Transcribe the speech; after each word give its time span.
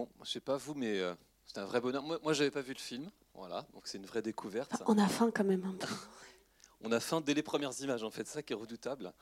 Bon, 0.00 0.08
je 0.24 0.30
sais 0.30 0.40
pas 0.40 0.56
vous, 0.56 0.72
mais 0.72 0.98
euh, 0.98 1.14
c'est 1.44 1.58
un 1.58 1.66
vrai 1.66 1.78
bonheur. 1.78 2.02
Moi, 2.02 2.18
moi 2.22 2.32
j'avais 2.32 2.50
pas 2.50 2.62
vu 2.62 2.72
le 2.72 2.78
film, 2.78 3.10
voilà, 3.34 3.66
donc 3.74 3.82
c'est 3.86 3.98
une 3.98 4.06
vraie 4.06 4.22
découverte. 4.22 4.82
On 4.86 4.96
a 4.96 5.06
faim 5.06 5.30
quand 5.34 5.44
même 5.44 5.64
un 5.64 5.74
peu. 5.74 5.86
On 6.82 6.90
a 6.90 7.00
faim 7.00 7.20
dès 7.20 7.34
les 7.34 7.42
premières 7.42 7.78
images, 7.82 8.02
en 8.02 8.10
fait, 8.10 8.26
c'est 8.26 8.32
ça 8.32 8.42
qui 8.42 8.54
est 8.54 8.56
redoutable. 8.56 9.12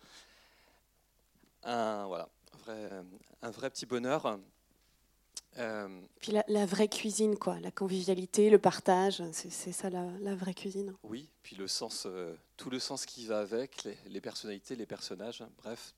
Un, 1.64 2.06
voilà, 2.06 2.28
un 2.54 2.58
vrai, 2.58 2.90
un 3.42 3.50
vrai 3.50 3.70
petit 3.70 3.86
bonheur. 3.86 4.38
Euh, 5.58 6.00
Puis 6.20 6.30
la, 6.30 6.44
la, 6.46 6.64
vraie 6.64 6.86
cuisine, 6.86 7.36
quoi, 7.36 7.58
la 7.58 7.72
convivialité, 7.72 8.48
le 8.48 8.60
partage, 8.60 9.20
c'est 9.32 9.72
ça 9.72 9.90
la, 9.90 10.06
la, 10.20 10.36
vraie 10.36 10.54
cuisine. 10.54 10.94
Oui, 11.02 11.28
puis 11.42 11.56
le 11.56 11.66
sens, 11.66 12.04
euh, 12.06 12.36
tout 12.56 12.70
le 12.70 12.78
sens 12.78 13.04
qui 13.04 13.26
va 13.26 13.40
avec, 13.40 13.82
les, 13.82 13.98
les 14.06 14.20
personnalités, 14.20 14.76
les 14.76 14.86
personnages, 14.86 15.42
bref, 15.56 15.94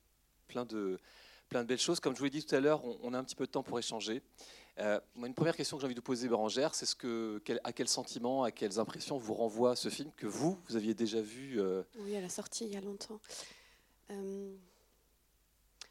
plein 0.47 0.65
de, 0.65 0.99
plein 1.51 1.61
de 1.61 1.67
belles 1.67 1.77
choses. 1.77 1.99
Comme 1.99 2.13
je 2.13 2.19
vous 2.19 2.23
l'ai 2.23 2.31
dit 2.31 2.43
tout 2.43 2.55
à 2.55 2.59
l'heure, 2.59 2.83
on, 2.83 2.97
on, 3.03 3.13
a 3.13 3.19
un 3.19 3.23
petit 3.23 3.35
peu 3.35 3.45
de 3.45 3.51
temps 3.51 3.61
pour 3.61 3.77
échanger. 3.77 4.23
Euh, 4.79 4.99
une 5.17 5.33
première 5.33 5.55
question 5.55 5.77
que 5.77 5.81
j'ai 5.81 5.85
envie 5.85 5.95
de 5.95 5.99
vous 5.99 6.05
poser, 6.05 6.27
Bérangère, 6.27 6.73
c'est 6.75 6.87
à 7.63 7.73
quel 7.73 7.87
sentiment, 7.87 8.43
à 8.43 8.51
quelles 8.51 8.79
impressions 8.79 9.17
vous 9.17 9.33
renvoie 9.33 9.75
ce 9.75 9.89
film 9.89 10.11
que 10.15 10.27
vous, 10.27 10.57
vous 10.67 10.75
aviez 10.75 10.93
déjà 10.93 11.21
vu 11.21 11.59
euh... 11.59 11.83
Oui, 11.99 12.15
à 12.15 12.21
la 12.21 12.29
sortie 12.29 12.65
il 12.65 12.73
y 12.73 12.77
a 12.77 12.81
longtemps. 12.81 13.19
Euh... 14.11 14.55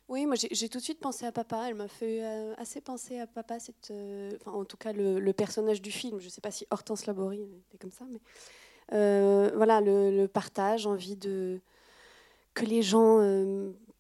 Oui, 0.08 0.26
moi 0.26 0.34
j'ai 0.34 0.68
tout 0.68 0.78
de 0.78 0.82
suite 0.82 0.98
pensé 0.98 1.24
à 1.24 1.30
papa. 1.30 1.66
Elle 1.68 1.76
m'a 1.76 1.86
fait 1.86 2.24
assez 2.56 2.80
penser 2.80 3.20
à 3.20 3.28
papa, 3.28 3.58
enfin, 3.58 4.50
en 4.50 4.64
tout 4.64 4.76
cas 4.76 4.92
le, 4.92 5.30
personnage 5.32 5.80
du 5.80 5.92
film. 5.92 6.18
Je 6.18 6.24
ne 6.24 6.30
sais 6.30 6.40
pas 6.40 6.50
si 6.50 6.66
Hortense 6.70 7.06
Laborie 7.06 7.46
était 7.68 7.78
comme 7.78 7.92
ça, 7.92 8.04
mais 8.10 8.20
voilà, 9.54 9.80
le, 9.80 10.26
partage, 10.26 10.84
envie 10.84 11.14
de 11.14 11.60
que 12.54 12.64
les 12.64 12.82
gens 12.82 13.20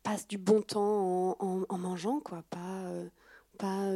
passent 0.02 0.26
du 0.26 0.36
bon 0.36 0.62
temps 0.62 1.36
en, 1.38 1.64
en, 1.68 1.78
mangeant, 1.78 2.18
quoi, 2.18 2.42
pas 2.50 2.90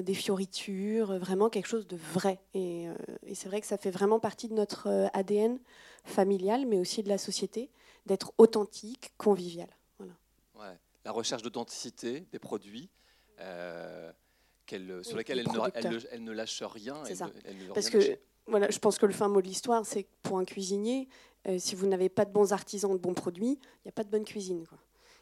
des 0.05 0.15
fioritures, 0.15 1.19
vraiment 1.19 1.49
quelque 1.49 1.67
chose 1.67 1.87
de 1.87 1.97
vrai. 1.97 2.39
Et, 2.55 2.89
euh, 2.89 2.95
et 3.27 3.35
c'est 3.35 3.49
vrai 3.49 3.61
que 3.61 3.67
ça 3.67 3.77
fait 3.77 3.91
vraiment 3.91 4.21
partie 4.21 4.49
de 4.49 4.55
notre 4.55 4.89
euh, 4.89 5.07
ADN 5.13 5.59
familial, 6.05 6.67
mais 6.67 6.79
aussi 6.79 7.03
de 7.03 7.09
la 7.09 7.19
société, 7.19 7.71
d'être 8.07 8.33
authentique, 8.39 9.13
convivial. 9.19 9.69
Voilà. 9.99 10.13
Ouais. 10.55 10.79
La 11.05 11.13
recherche 11.13 11.43
d'authenticité 11.43 12.27
des 12.33 12.39
produits. 12.39 12.91
Euh, 13.41 14.13
sur 15.03 15.17
lesquels 15.19 15.41
elle 15.41 15.49
ne, 15.49 15.59
elle, 15.75 16.07
elle 16.11 16.25
ne, 16.25 16.33
lâche 16.33 16.63
rien. 16.63 16.97
C'est 17.05 17.17
ça. 17.17 17.31
Elle 17.45 17.59
ne 17.59 17.73
Parce 17.73 17.91
que 17.91 17.99
voilà, 18.47 18.71
je 18.71 18.79
pense 18.79 18.99
que 18.99 19.07
le 19.07 19.13
fin 19.13 19.29
mot 19.29 19.41
de 19.41 19.47
l'histoire, 19.47 19.85
c'est 19.87 20.05
que 20.05 20.09
pour 20.23 20.39
un 20.39 20.45
cuisinier, 20.45 21.09
euh, 21.49 21.59
si 21.59 21.75
vous 21.75 21.87
n'avez 21.87 22.09
pas 22.09 22.25
de 22.25 22.33
bons 22.33 22.53
artisans, 22.53 22.93
de 22.93 22.99
bons 22.99 23.15
produits, 23.15 23.59
il 23.61 23.87
n'y 23.87 23.89
a 23.89 23.93
pas 23.93 24.05
de 24.05 24.11
bonne 24.11 24.25
cuisine. 24.25 24.67
Quoi. 24.67 24.79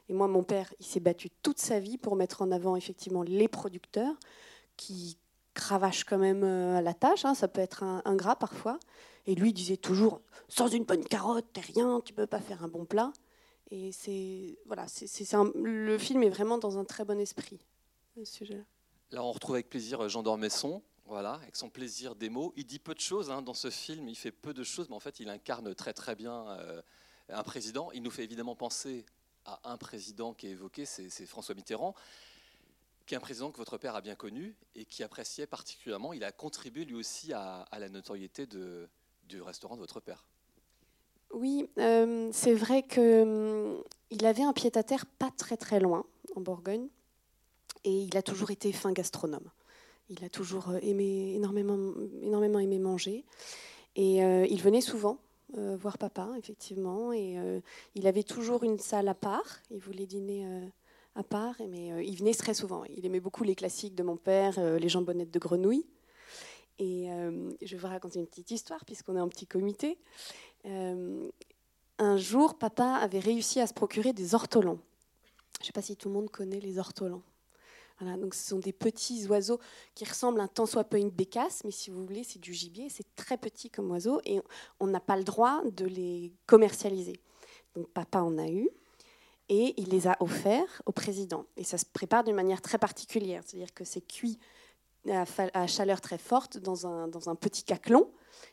Et 0.08 0.12
moi, 0.12 0.28
mon 0.28 0.42
père, 0.42 0.72
il 0.80 0.86
s'est 0.86 1.00
battu 1.00 1.30
toute 1.42 1.58
sa 1.58 1.78
vie 1.78 1.98
pour 1.98 2.16
mettre 2.16 2.42
en 2.42 2.50
avant 2.50 2.76
effectivement 2.76 3.22
les 3.22 3.48
producteurs 3.48 4.14
qui 4.76 5.18
cravachent 5.54 6.04
quand 6.04 6.18
même 6.18 6.44
euh, 6.44 6.78
à 6.78 6.82
la 6.82 6.94
tâche. 6.94 7.24
Hein, 7.24 7.34
ça 7.34 7.48
peut 7.48 7.60
être 7.60 7.82
ingrat 8.04 8.36
parfois. 8.36 8.78
Et 9.26 9.34
lui 9.34 9.52
disait 9.52 9.76
toujours 9.76 10.20
sans 10.48 10.68
une 10.68 10.84
bonne 10.84 11.04
carotte, 11.04 11.46
t'es 11.52 11.60
rien, 11.60 12.00
tu 12.04 12.12
peux 12.12 12.26
pas 12.26 12.40
faire 12.40 12.64
un 12.64 12.68
bon 12.68 12.84
plat. 12.84 13.12
Et 13.70 13.92
c'est 13.92 14.58
voilà, 14.66 14.86
le 15.54 15.96
film 15.98 16.22
est 16.24 16.28
vraiment 16.28 16.58
dans 16.58 16.78
un 16.78 16.84
très 16.84 17.04
bon 17.04 17.18
esprit. 17.20 17.60
Ce 18.16 18.24
sujet-là. 18.24 18.64
Là, 19.12 19.22
on 19.22 19.32
retrouve 19.32 19.54
avec 19.54 19.68
plaisir 19.68 20.08
Jean 20.08 20.22
d'Ormesson. 20.22 20.82
Voilà, 21.06 21.34
avec 21.34 21.56
son 21.56 21.68
plaisir 21.68 22.14
des 22.14 22.30
mots. 22.30 22.52
Il 22.56 22.64
dit 22.64 22.78
peu 22.78 22.94
de 22.94 23.00
choses 23.00 23.30
hein, 23.30 23.42
dans 23.42 23.54
ce 23.54 23.70
film, 23.70 24.08
il 24.08 24.14
fait 24.14 24.30
peu 24.30 24.54
de 24.54 24.62
choses, 24.62 24.88
mais 24.88 24.94
en 24.94 25.00
fait, 25.00 25.20
il 25.20 25.28
incarne 25.28 25.74
très 25.74 25.92
très 25.92 26.14
bien 26.14 26.48
euh, 26.48 26.80
un 27.28 27.42
président. 27.42 27.90
Il 27.92 28.02
nous 28.02 28.10
fait 28.10 28.24
évidemment 28.24 28.54
penser 28.54 29.04
à 29.44 29.72
un 29.72 29.76
président 29.76 30.32
qui 30.32 30.46
est 30.46 30.50
évoqué, 30.50 30.86
c'est 30.86 31.26
François 31.26 31.54
Mitterrand, 31.54 31.94
un 33.16 33.20
président 33.20 33.50
que 33.50 33.58
votre 33.58 33.78
père 33.78 33.94
a 33.94 34.00
bien 34.00 34.14
connu 34.14 34.54
et 34.74 34.84
qui 34.84 35.02
appréciait 35.02 35.46
particulièrement. 35.46 36.12
Il 36.12 36.24
a 36.24 36.32
contribué 36.32 36.84
lui 36.84 36.94
aussi 36.94 37.32
à, 37.32 37.66
la 37.78 37.88
notoriété 37.88 38.46
du 38.46 39.42
restaurant 39.42 39.76
de 39.76 39.80
votre 39.80 40.00
père. 40.00 40.24
Oui, 41.32 41.68
euh, 41.78 42.28
c'est 42.32 42.54
vrai 42.54 42.82
qu'il 42.82 43.02
euh, 43.02 43.80
avait 44.22 44.42
un 44.42 44.52
pied-à-terre 44.52 45.06
pas 45.06 45.30
très 45.30 45.56
très 45.56 45.80
loin, 45.80 46.04
en 46.36 46.40
Bourgogne, 46.42 46.88
et 47.84 47.90
il 47.90 48.16
a 48.18 48.22
toujours 48.22 48.50
été 48.50 48.70
fin 48.70 48.92
gastronome. 48.92 49.50
Il 50.10 50.22
a 50.24 50.28
toujours 50.28 50.74
aimé, 50.82 51.34
énormément, 51.34 51.94
énormément 52.20 52.58
aimé 52.58 52.78
manger, 52.78 53.24
et 53.96 54.22
euh, 54.22 54.46
il 54.46 54.60
venait 54.60 54.82
souvent 54.82 55.18
euh, 55.58 55.76
voir 55.76 55.98
papa, 55.98 56.30
effectivement. 56.38 57.12
Et 57.12 57.38
euh, 57.38 57.60
il 57.94 58.06
avait 58.06 58.22
toujours 58.22 58.64
une 58.64 58.78
salle 58.78 59.08
à 59.08 59.14
part. 59.14 59.60
Il 59.70 59.80
voulait 59.80 60.06
dîner 60.06 60.46
euh, 60.46 60.66
à 61.14 61.22
part, 61.22 61.56
mais 61.68 62.06
il 62.06 62.16
venait 62.16 62.34
très 62.34 62.54
souvent. 62.54 62.84
Il 62.84 63.04
aimait 63.04 63.20
beaucoup 63.20 63.44
les 63.44 63.54
classiques 63.54 63.94
de 63.94 64.02
mon 64.02 64.16
père, 64.16 64.58
les 64.78 64.88
jambonnettes 64.88 65.30
de 65.30 65.38
grenouille. 65.38 65.86
Et 66.78 67.08
je 67.62 67.76
vais 67.76 67.76
vous 67.76 67.86
raconter 67.86 68.18
une 68.18 68.26
petite 68.26 68.50
histoire, 68.50 68.84
puisqu'on 68.84 69.16
est 69.16 69.20
en 69.20 69.28
petit 69.28 69.46
comité. 69.46 69.98
un 71.98 72.16
jour, 72.16 72.58
papa 72.58 72.94
avait 72.94 73.18
réussi 73.18 73.60
à 73.60 73.66
se 73.66 73.74
procurer 73.74 74.12
des 74.12 74.34
ortolans. 74.34 74.78
Je 75.58 75.64
ne 75.64 75.66
sais 75.66 75.72
pas 75.72 75.82
si 75.82 75.96
tout 75.96 76.08
le 76.08 76.14
monde 76.14 76.30
connaît 76.30 76.60
les 76.60 76.78
ortolans. 76.78 77.22
Voilà, 78.00 78.16
donc 78.16 78.34
ce 78.34 78.48
sont 78.48 78.58
des 78.58 78.72
petits 78.72 79.26
oiseaux 79.28 79.60
qui 79.94 80.04
ressemblent 80.04 80.40
un 80.40 80.48
tant 80.48 80.66
soit 80.66 80.82
peu 80.82 80.96
à 80.96 81.00
une 81.00 81.10
bécasse, 81.10 81.62
mais 81.64 81.70
si 81.70 81.90
vous 81.90 82.04
voulez, 82.04 82.24
c'est 82.24 82.40
du 82.40 82.52
gibier, 82.52 82.88
c'est 82.88 83.06
très 83.14 83.36
petit 83.36 83.70
comme 83.70 83.90
oiseau, 83.90 84.20
et 84.24 84.40
on 84.80 84.88
n'a 84.88 84.98
pas 84.98 85.16
le 85.16 85.22
droit 85.22 85.62
de 85.70 85.84
les 85.84 86.32
commercialiser. 86.46 87.20
Donc 87.76 87.88
papa 87.90 88.20
en 88.20 88.38
a 88.38 88.48
eu, 88.48 88.68
et 89.48 89.74
il 89.80 89.88
les 89.88 90.06
a 90.06 90.16
offerts 90.20 90.82
au 90.86 90.92
président. 90.92 91.46
Et 91.56 91.64
ça 91.64 91.78
se 91.78 91.84
prépare 91.84 92.24
d'une 92.24 92.34
manière 92.34 92.62
très 92.62 92.78
particulière, 92.78 93.42
c'est-à-dire 93.44 93.74
que 93.74 93.84
c'est 93.84 94.00
cuit 94.00 94.38
à, 95.08 95.66
chaleur 95.66 96.00
très 96.00 96.18
forte 96.18 96.58
dans 96.58 96.86
un, 96.86 97.08
dans 97.08 97.28
un 97.28 97.34
petit 97.34 97.64
caclon, 97.64 98.10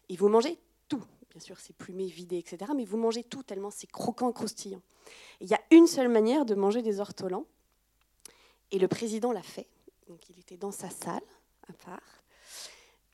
et 0.10 0.16
vous 0.16 0.30
mangez 0.30 0.58
tout. 0.88 1.04
Bien 1.30 1.40
sûr, 1.40 1.60
c'est 1.60 1.76
plumé, 1.76 2.08
vidé, 2.08 2.38
etc. 2.38 2.72
Mais 2.76 2.86
vous 2.86 2.98
mangez 2.98 3.24
tout 3.24 3.44
tellement 3.44 3.70
c'est 3.70 3.90
croquant, 3.90 4.32
croustillant. 4.32 4.82
Il 5.42 5.48
y 5.48 5.54
a 5.54 5.62
une 5.72 5.88
seule 5.88 6.10
manière 6.10 6.46
de 6.46 6.56
manger 6.56 6.82
des 6.82 7.00
ortolans, 7.00 7.46
et 8.72 8.80
le 8.80 8.88
président 8.88 9.32
l'a 9.32 9.44
fait. 9.44 9.68
Donc 10.08 10.30
il 10.30 10.40
était 10.40 10.58
dans 10.58 10.72
sa 10.72 10.90
salle, 10.90 11.22
à 11.68 11.74
part. 11.74 12.24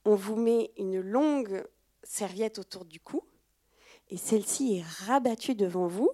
On 0.06 0.16
vous 0.16 0.36
met 0.36 0.72
une 0.78 1.02
longue 1.02 1.66
serviette 2.04 2.60
autour 2.60 2.86
du 2.86 3.00
cou, 3.00 3.22
et 4.10 4.18
celle-ci 4.18 4.78
est 4.78 5.06
rabattue 5.06 5.56
devant 5.56 5.88
vous. 5.88 6.12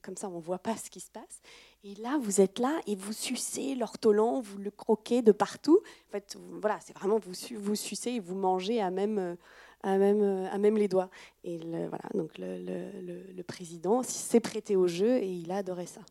Comme 0.00 0.16
ça, 0.16 0.28
on 0.28 0.36
ne 0.36 0.42
voit 0.42 0.58
pas 0.58 0.76
ce 0.76 0.90
qui 0.90 1.00
se 1.00 1.10
passe. 1.10 1.40
Et 1.82 1.94
là, 1.96 2.18
vous 2.20 2.40
êtes 2.40 2.58
là 2.58 2.80
et 2.86 2.94
vous 2.94 3.12
sucez 3.12 3.74
l'ortolan, 3.74 4.40
vous 4.40 4.58
le 4.58 4.70
croquez 4.70 5.22
de 5.22 5.32
partout. 5.32 5.80
En 6.08 6.12
fait, 6.12 6.36
voilà, 6.60 6.78
c'est 6.80 6.96
vraiment 6.96 7.18
vous, 7.18 7.74
sucez 7.74 8.12
et 8.12 8.20
vous 8.20 8.36
mangez 8.36 8.80
à 8.80 8.90
même, 8.90 9.36
à 9.82 9.98
même, 9.98 10.22
à 10.52 10.58
même 10.58 10.76
les 10.76 10.88
doigts. 10.88 11.10
Et 11.42 11.58
le, 11.58 11.88
voilà, 11.88 12.04
donc 12.14 12.30
le, 12.38 13.42
président 13.42 14.02
s'est 14.04 14.40
prêté 14.40 14.76
au 14.76 14.86
jeu 14.86 15.16
et 15.16 15.28
il 15.28 15.50
a 15.50 15.56
adoré 15.56 15.86
ça. 15.86 16.02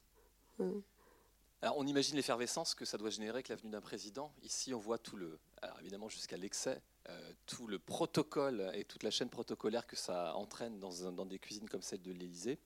Alors, 1.62 1.78
on 1.78 1.86
imagine 1.86 2.16
l'effervescence 2.16 2.74
que 2.74 2.86
ça 2.86 2.98
doit 2.98 3.12
générer 3.12 3.36
avec 3.36 3.48
l'avenue 3.48 3.70
d'un 3.70 3.82
président. 3.82 4.34
Ici, 4.42 4.74
on 4.74 4.80
voit 4.80 4.98
tout 4.98 5.16
le, 5.16 5.40
alors 5.62 5.80
évidemment 5.80 6.10
jusqu'à 6.10 6.36
l'excès, 6.36 6.82
euh, 7.10 7.32
tout 7.46 7.68
le 7.68 7.78
protocole 7.78 8.72
et 8.74 8.84
toute 8.84 9.04
la 9.04 9.12
chaîne 9.12 9.30
protocolaire 9.30 9.86
que 9.86 9.96
ça 9.96 10.36
entraîne 10.36 10.80
dans, 10.80 11.12
dans 11.12 11.26
des 11.26 11.38
cuisines 11.40 11.70
comme 11.70 11.84
celle 11.84 12.02
de 12.02 12.12
l'Élysée. 12.12 12.60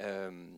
Euh, 0.00 0.56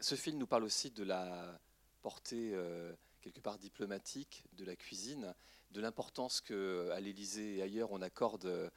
ce 0.00 0.14
film 0.14 0.38
nous 0.38 0.46
parle 0.46 0.64
aussi 0.64 0.90
de 0.90 1.04
la 1.04 1.58
portée 2.02 2.50
euh, 2.52 2.92
quelque 3.20 3.40
part 3.40 3.58
diplomatique 3.58 4.44
de 4.52 4.64
la 4.64 4.76
cuisine, 4.76 5.34
de 5.70 5.80
l'importance 5.80 6.40
qu'à 6.40 7.00
l'Élysée 7.00 7.56
et 7.56 7.62
ailleurs 7.62 7.92
on 7.92 8.02
accorde 8.02 8.46
euh, 8.46 8.68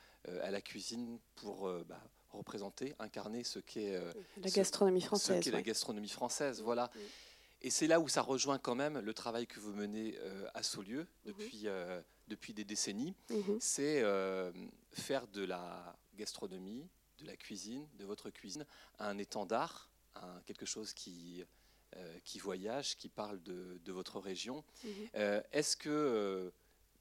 à 0.41 0.51
la 0.51 0.61
cuisine 0.61 1.19
pour 1.35 1.72
bah, 1.85 2.01
représenter, 2.31 2.95
incarner 3.00 3.44
ce 3.44 3.59
qu'est 3.59 4.01
la 4.41 4.50
gastronomie 4.50 5.01
française. 5.01 5.44
Ce 5.44 5.50
ouais. 5.50 5.55
la 5.55 5.61
gastronomie 5.61 6.09
française, 6.09 6.61
voilà. 6.61 6.89
Oui. 6.95 7.01
Et 7.61 7.69
c'est 7.69 7.88
là 7.88 7.99
où 7.99 8.07
ça 8.07 8.22
rejoint 8.22 8.59
quand 8.59 8.75
même 8.75 8.99
le 8.99 9.13
travail 9.13 9.47
que 9.47 9.59
vous 9.59 9.73
menez 9.73 10.16
euh, 10.19 10.47
à 10.53 10.61
Saulieu 10.61 11.07
depuis, 11.25 11.63
mmh. 11.63 11.67
euh, 11.67 12.01
depuis 12.28 12.53
des 12.53 12.63
décennies. 12.63 13.16
Mmh. 13.29 13.41
C'est 13.59 14.02
euh, 14.03 14.52
faire 14.91 15.28
de 15.28 15.43
la 15.43 15.97
gastronomie, 16.16 16.87
de 17.19 17.25
la 17.25 17.35
cuisine, 17.35 17.87
de 17.97 18.05
votre 18.05 18.29
cuisine, 18.29 18.66
un 18.99 19.17
étendard, 19.17 19.90
un, 20.23 20.41
quelque 20.46 20.66
chose 20.66 20.93
qui, 20.93 21.43
euh, 21.96 22.19
qui 22.23 22.40
voyage, 22.40 22.97
qui 22.97 23.09
parle 23.09 23.41
de, 23.43 23.79
de 23.84 23.91
votre 23.91 24.19
région. 24.19 24.64
Mmh. 24.84 24.90
Est-ce 25.52 25.75
que, 25.78 26.52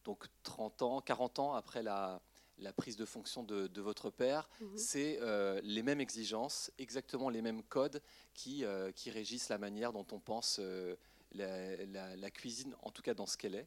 donc 0.05 0.27
30 0.43 0.83
ans, 0.83 1.01
40 1.01 1.39
ans 1.39 1.55
après 1.55 1.83
la, 1.83 2.21
la 2.59 2.73
prise 2.73 2.97
de 2.97 3.05
fonction 3.05 3.43
de, 3.43 3.67
de 3.67 3.81
votre 3.81 4.11
père, 4.11 4.49
mmh. 4.61 4.77
c'est 4.77 5.19
euh, 5.21 5.61
les 5.63 5.83
mêmes 5.83 6.01
exigences, 6.01 6.71
exactement 6.79 7.29
les 7.29 7.43
mêmes 7.43 7.63
codes 7.63 8.01
qui, 8.35 8.65
euh, 8.65 8.93
qui 8.93 9.11
régissent 9.11 9.49
la 9.49 9.59
manière 9.59 9.93
dont 9.93 10.07
on 10.13 10.19
pense 10.19 10.59
euh, 10.61 10.97
la, 11.33 11.77
la, 11.87 12.17
la, 12.17 12.31
cuisine, 12.31 12.75
en 12.83 12.91
tout 12.91 13.03
cas 13.03 13.15
dans 13.15 13.27
ce 13.27 13.37
qu'elle 13.37 13.55
est, 13.55 13.67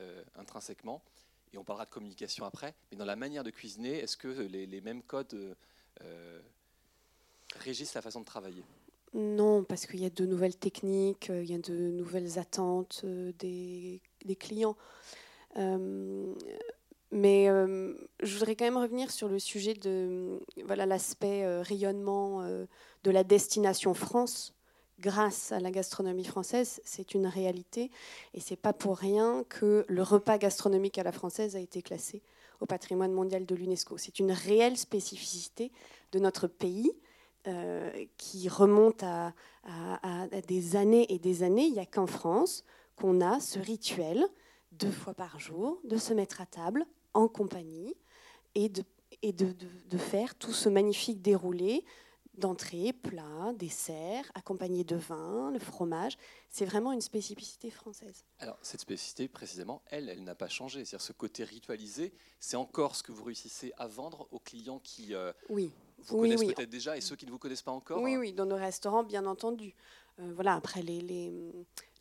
euh, 0.00 0.22
intrinsèquement. 0.36 1.02
Et 1.52 1.58
on 1.58 1.64
parlera 1.64 1.86
de 1.86 1.90
communication 1.90 2.44
après, 2.44 2.74
mais 2.90 2.98
dans 2.98 3.06
la 3.06 3.16
manière 3.16 3.44
de 3.44 3.50
cuisiner, 3.50 3.98
est-ce 3.98 4.18
que 4.18 4.28
les, 4.28 4.66
les, 4.66 4.80
mêmes 4.82 5.02
codes 5.02 5.56
euh, 6.02 6.40
régissent 7.56 7.94
la 7.94 8.02
façon 8.02 8.20
de 8.20 8.26
travailler? 8.26 8.64
Non, 9.14 9.64
parce 9.64 9.86
qu'il 9.86 10.00
y 10.00 10.06
a 10.06 10.10
de 10.10 10.26
nouvelles 10.26 10.56
techniques, 10.56 11.30
il 11.30 11.50
y 11.50 11.54
a 11.54 11.58
de 11.58 11.90
nouvelles 11.90 12.38
attentes 12.38 13.04
des, 13.38 14.00
des 14.24 14.36
clients. 14.36 14.76
mais 15.56 17.46
je 17.46 18.32
voudrais 18.34 18.54
quand 18.54 18.64
même 18.64 18.76
revenir 18.76 19.10
sur 19.10 19.28
le 19.28 19.38
sujet 19.38 19.74
de 19.74 20.40
voilà 20.64 20.86
l'aspect 20.86 21.60
rayonnement 21.62 22.42
de 22.42 23.10
la 23.10 23.24
destination 23.24 23.94
France 23.94 24.54
grâce 25.00 25.52
à 25.52 25.60
la 25.60 25.70
gastronomie 25.70 26.24
française, 26.24 26.80
c'est 26.84 27.14
une 27.14 27.26
réalité. 27.26 27.90
Et 28.34 28.40
c'est 28.40 28.56
pas 28.56 28.72
pour 28.72 28.96
rien 28.96 29.44
que 29.48 29.84
le 29.88 30.02
repas 30.02 30.38
gastronomique 30.38 30.98
à 30.98 31.02
la 31.02 31.12
française 31.12 31.56
a 31.56 31.60
été 31.60 31.82
classé 31.82 32.22
au 32.60 32.66
patrimoine 32.66 33.12
mondial 33.12 33.46
de 33.46 33.54
l'UNESCO. 33.54 33.98
C'est 33.98 34.18
une 34.18 34.32
réelle 34.32 34.76
spécificité 34.76 35.70
de 36.12 36.18
notre 36.18 36.46
pays 36.48 36.92
euh, 37.46 38.04
qui 38.16 38.48
remonte 38.48 39.02
à, 39.02 39.32
des 40.46 40.76
années 40.76 41.06
et 41.12 41.18
des 41.18 41.42
années. 41.42 41.66
Il 41.66 41.72
n'y 41.72 41.78
a 41.78 41.86
qu'en 41.86 42.06
France 42.06 42.64
qu'on 42.96 43.20
a 43.20 43.38
ce 43.40 43.58
rituel 43.58 44.24
deux 44.72 44.90
fois 44.90 45.14
par 45.14 45.38
jour 45.38 45.80
de 45.84 45.96
se 45.96 46.12
mettre 46.12 46.40
à 46.40 46.46
table 46.46 46.84
en 47.14 47.28
compagnie 47.28 47.94
et 48.54 48.68
de, 48.68 48.82
et 49.22 49.32
de, 49.32 49.54
de 49.88 49.98
faire 49.98 50.34
tout 50.34 50.52
ce 50.52 50.68
magnifique 50.68 51.22
déroulé 51.22 51.84
d'entrée, 52.38 52.92
plat, 52.92 53.52
dessert, 53.54 54.30
accompagné 54.34 54.84
de 54.84 54.96
vin, 54.96 55.50
le 55.50 55.58
fromage. 55.58 56.16
C'est 56.48 56.64
vraiment 56.64 56.92
une 56.92 57.00
spécificité 57.00 57.70
française. 57.70 58.24
Alors, 58.38 58.58
cette 58.62 58.80
spécificité, 58.80 59.28
précisément, 59.28 59.82
elle, 59.86 60.08
elle 60.08 60.24
n'a 60.24 60.34
pas 60.34 60.48
changé. 60.48 60.84
C'est-à-dire 60.84 61.04
ce 61.04 61.12
côté 61.12 61.44
ritualisé, 61.44 62.12
c'est 62.40 62.56
encore 62.56 62.96
ce 62.96 63.02
que 63.02 63.12
vous 63.12 63.24
réussissez 63.24 63.72
à 63.76 63.86
vendre 63.86 64.28
aux 64.30 64.38
clients 64.38 64.78
qui 64.78 65.14
euh, 65.14 65.32
oui. 65.48 65.70
Vous 66.06 66.20
connaissent 66.20 66.44
peut-être 66.44 66.70
déjà 66.70 66.96
et 66.96 67.00
ceux 67.00 67.16
qui 67.16 67.26
ne 67.26 67.30
vous 67.30 67.38
connaissent 67.38 67.62
pas 67.62 67.72
encore 67.72 68.02
Oui, 68.02 68.16
oui, 68.16 68.32
dans 68.32 68.46
nos 68.46 68.56
restaurants, 68.56 69.02
bien 69.02 69.26
entendu. 69.26 69.74
Euh, 70.20 70.32
voilà, 70.34 70.54
après, 70.54 70.82
les, 70.82 71.00
les, 71.00 71.32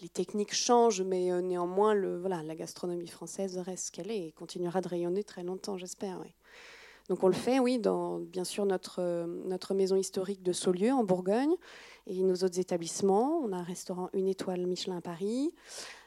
les, 0.02 0.10
techniques 0.10 0.54
changent, 0.54 1.02
mais 1.02 1.32
euh, 1.32 1.42
néanmoins, 1.42 1.94
le, 1.94 2.18
voilà, 2.18 2.42
la 2.42 2.56
gastronomie 2.56 3.08
française 3.08 3.58
reste 3.58 3.88
ce 3.88 3.92
qu'elle 3.92 4.10
est 4.10 4.28
et 4.28 4.32
continuera 4.32 4.82
de 4.82 4.88
rayonner 4.88 5.24
très 5.24 5.44
longtemps, 5.44 5.78
j'espère. 5.78 6.20
Oui. 6.22 6.34
Donc 7.10 7.24
on 7.24 7.28
le 7.28 7.34
fait, 7.34 7.60
oui, 7.60 7.80
dans 7.80 8.20
bien 8.20 8.44
sûr 8.44 8.66
notre, 8.66 9.02
euh, 9.02 9.26
notre 9.46 9.74
maison 9.74 9.96
historique 9.96 10.44
de 10.44 10.52
Saulieu 10.52 10.92
en 10.92 11.04
Bourgogne 11.04 11.56
et 12.06 12.22
nos 12.22 12.36
autres 12.36 12.60
établissements. 12.60 13.40
On 13.44 13.54
a 13.54 13.58
un 13.58 13.64
restaurant 13.64 14.10
une 14.14 14.28
étoile 14.28 14.66
Michelin 14.66 14.98
à 14.98 15.02
Paris, 15.02 15.54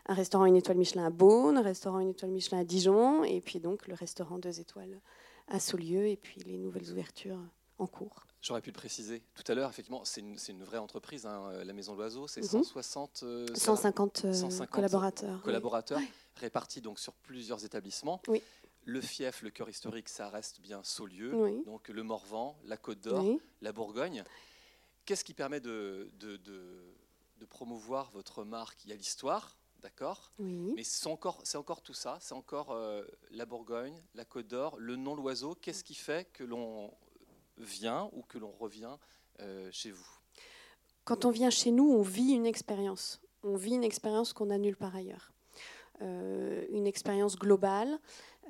un 0.07 0.15
restaurant 0.15 0.45
une 0.45 0.57
étoile 0.57 0.77
Michelin 0.77 1.07
à 1.07 1.11
Beaune, 1.11 1.57
un 1.57 1.63
restaurant 1.63 2.01
une 2.01 2.11
étoile 2.11 2.33
Michelin 2.33 2.59
à 2.59 2.65
Dijon 2.65 3.25
et 3.25 3.41
puis 3.41 3.61
donc 3.61 3.89
le 3.89 3.95
restaurant 3.95 4.39
deux 4.39 4.61
étoiles 4.61 5.01
à 5.49 5.59
Saulieu 5.59 6.07
et 6.07 6.17
puis 6.17 6.43
les 6.43 6.59
nouvelles 6.59 6.91
ouvertures 6.91 7.41
en 7.81 7.87
cours. 7.87 8.27
J'aurais 8.43 8.62
pu 8.62 8.71
le 8.71 8.75
préciser 8.75 9.23
tout 9.35 9.50
à 9.50 9.55
l'heure, 9.55 9.69
effectivement, 9.69 10.05
c'est 10.05 10.21
une, 10.21 10.37
une, 10.49 10.65
vraie 10.65 10.79
entreprise, 10.79 11.27
hein, 11.27 11.50
la 11.65 11.73
Maison 11.73 11.94
L'Oiseau, 11.94 12.27
c'est 12.27 12.43
160, 12.43 13.25
150, 13.55 14.27
collaborateurs. 14.71 15.43
Collaborateurs 15.43 16.00
répartis 16.37 16.81
donc 16.81 16.99
sur 16.99 17.12
plusieurs 17.12 17.65
établissements. 17.65 18.21
Oui. 18.29 18.43
Le 18.85 19.00
fief, 19.00 19.43
le 19.43 19.50
cœur 19.50 19.69
historique, 19.69 20.09
ça 20.09 20.29
reste 20.31 20.61
bien 20.61 20.82
Saulieu, 20.82 21.62
donc 21.67 21.88
le 21.88 22.03
Morvan, 22.03 22.56
la 22.65 22.77
Côte 22.77 23.00
d'Or, 23.00 23.25
la 23.61 23.73
Bourgogne. 23.73 24.25
Qu'est-ce 25.05 25.25
qui 25.25 25.35
permet 25.35 25.61
de, 25.61 26.11
de, 26.19 27.44
promouvoir 27.49 28.11
votre 28.11 28.44
marque? 28.44 28.85
Il 28.85 28.91
y 28.91 28.93
a 28.93 28.97
l'histoire, 28.97 29.59
d'accord? 29.82 30.32
Mais 30.38 30.82
c'est 30.82 31.09
encore, 31.09 31.43
encore 31.55 31.82
tout 31.82 31.94
ça, 31.94 32.19
c'est 32.21 32.35
encore 32.35 32.71
euh, 32.71 33.05
la 33.31 33.44
Bourgogne, 33.44 34.03
la 34.15 34.25
Côte 34.25 34.49
d'Or, 34.49 34.77
le 34.79 34.97
nom 34.97 35.15
l'oiseau. 35.15 35.55
Qu'est-ce 35.55 35.85
qui 35.85 35.94
fait 35.94 36.31
que 36.32 36.44
l'on 36.44 36.91
vient 37.61 38.11
ou 38.12 38.23
que 38.23 38.39
l'on 38.39 38.53
revient 38.53 38.97
euh, 39.41 39.69
chez 39.73 39.91
vous 39.91 40.07
Quand 41.05 41.25
on 41.25 41.31
vient 41.31 41.51
chez 41.51 41.71
nous, 41.71 41.91
on 41.91 42.03
vit 42.03 42.33
une 42.33 42.47
expérience. 42.47 43.21
On 43.43 43.57
vit 43.57 43.75
une 43.75 43.85
expérience 43.85 44.33
qu'on 44.33 44.51
a 44.51 44.59
nulle 44.59 44.77
part 44.77 44.95
ailleurs. 44.95 45.33
Euh, 46.03 46.65
une 46.71 46.87
expérience 46.87 47.37
globale 47.37 47.99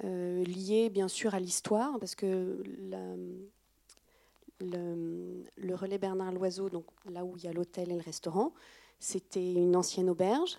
euh, 0.04 0.44
lié 0.44 0.88
bien 0.88 1.08
sûr 1.08 1.34
à 1.34 1.40
l'histoire, 1.40 1.98
parce 1.98 2.14
que 2.14 2.62
le, 4.60 5.74
relais 5.74 5.98
Bernard 5.98 6.32
Loiseau, 6.32 6.70
donc 6.70 6.84
là 7.10 7.24
où 7.24 7.36
il 7.36 7.44
y 7.44 7.48
a 7.48 7.52
l'hôtel 7.52 7.90
et 7.90 7.96
le 7.96 8.02
restaurant, 8.02 8.52
c'était 8.98 9.52
une 9.52 9.76
ancienne 9.76 10.10
auberge, 10.10 10.58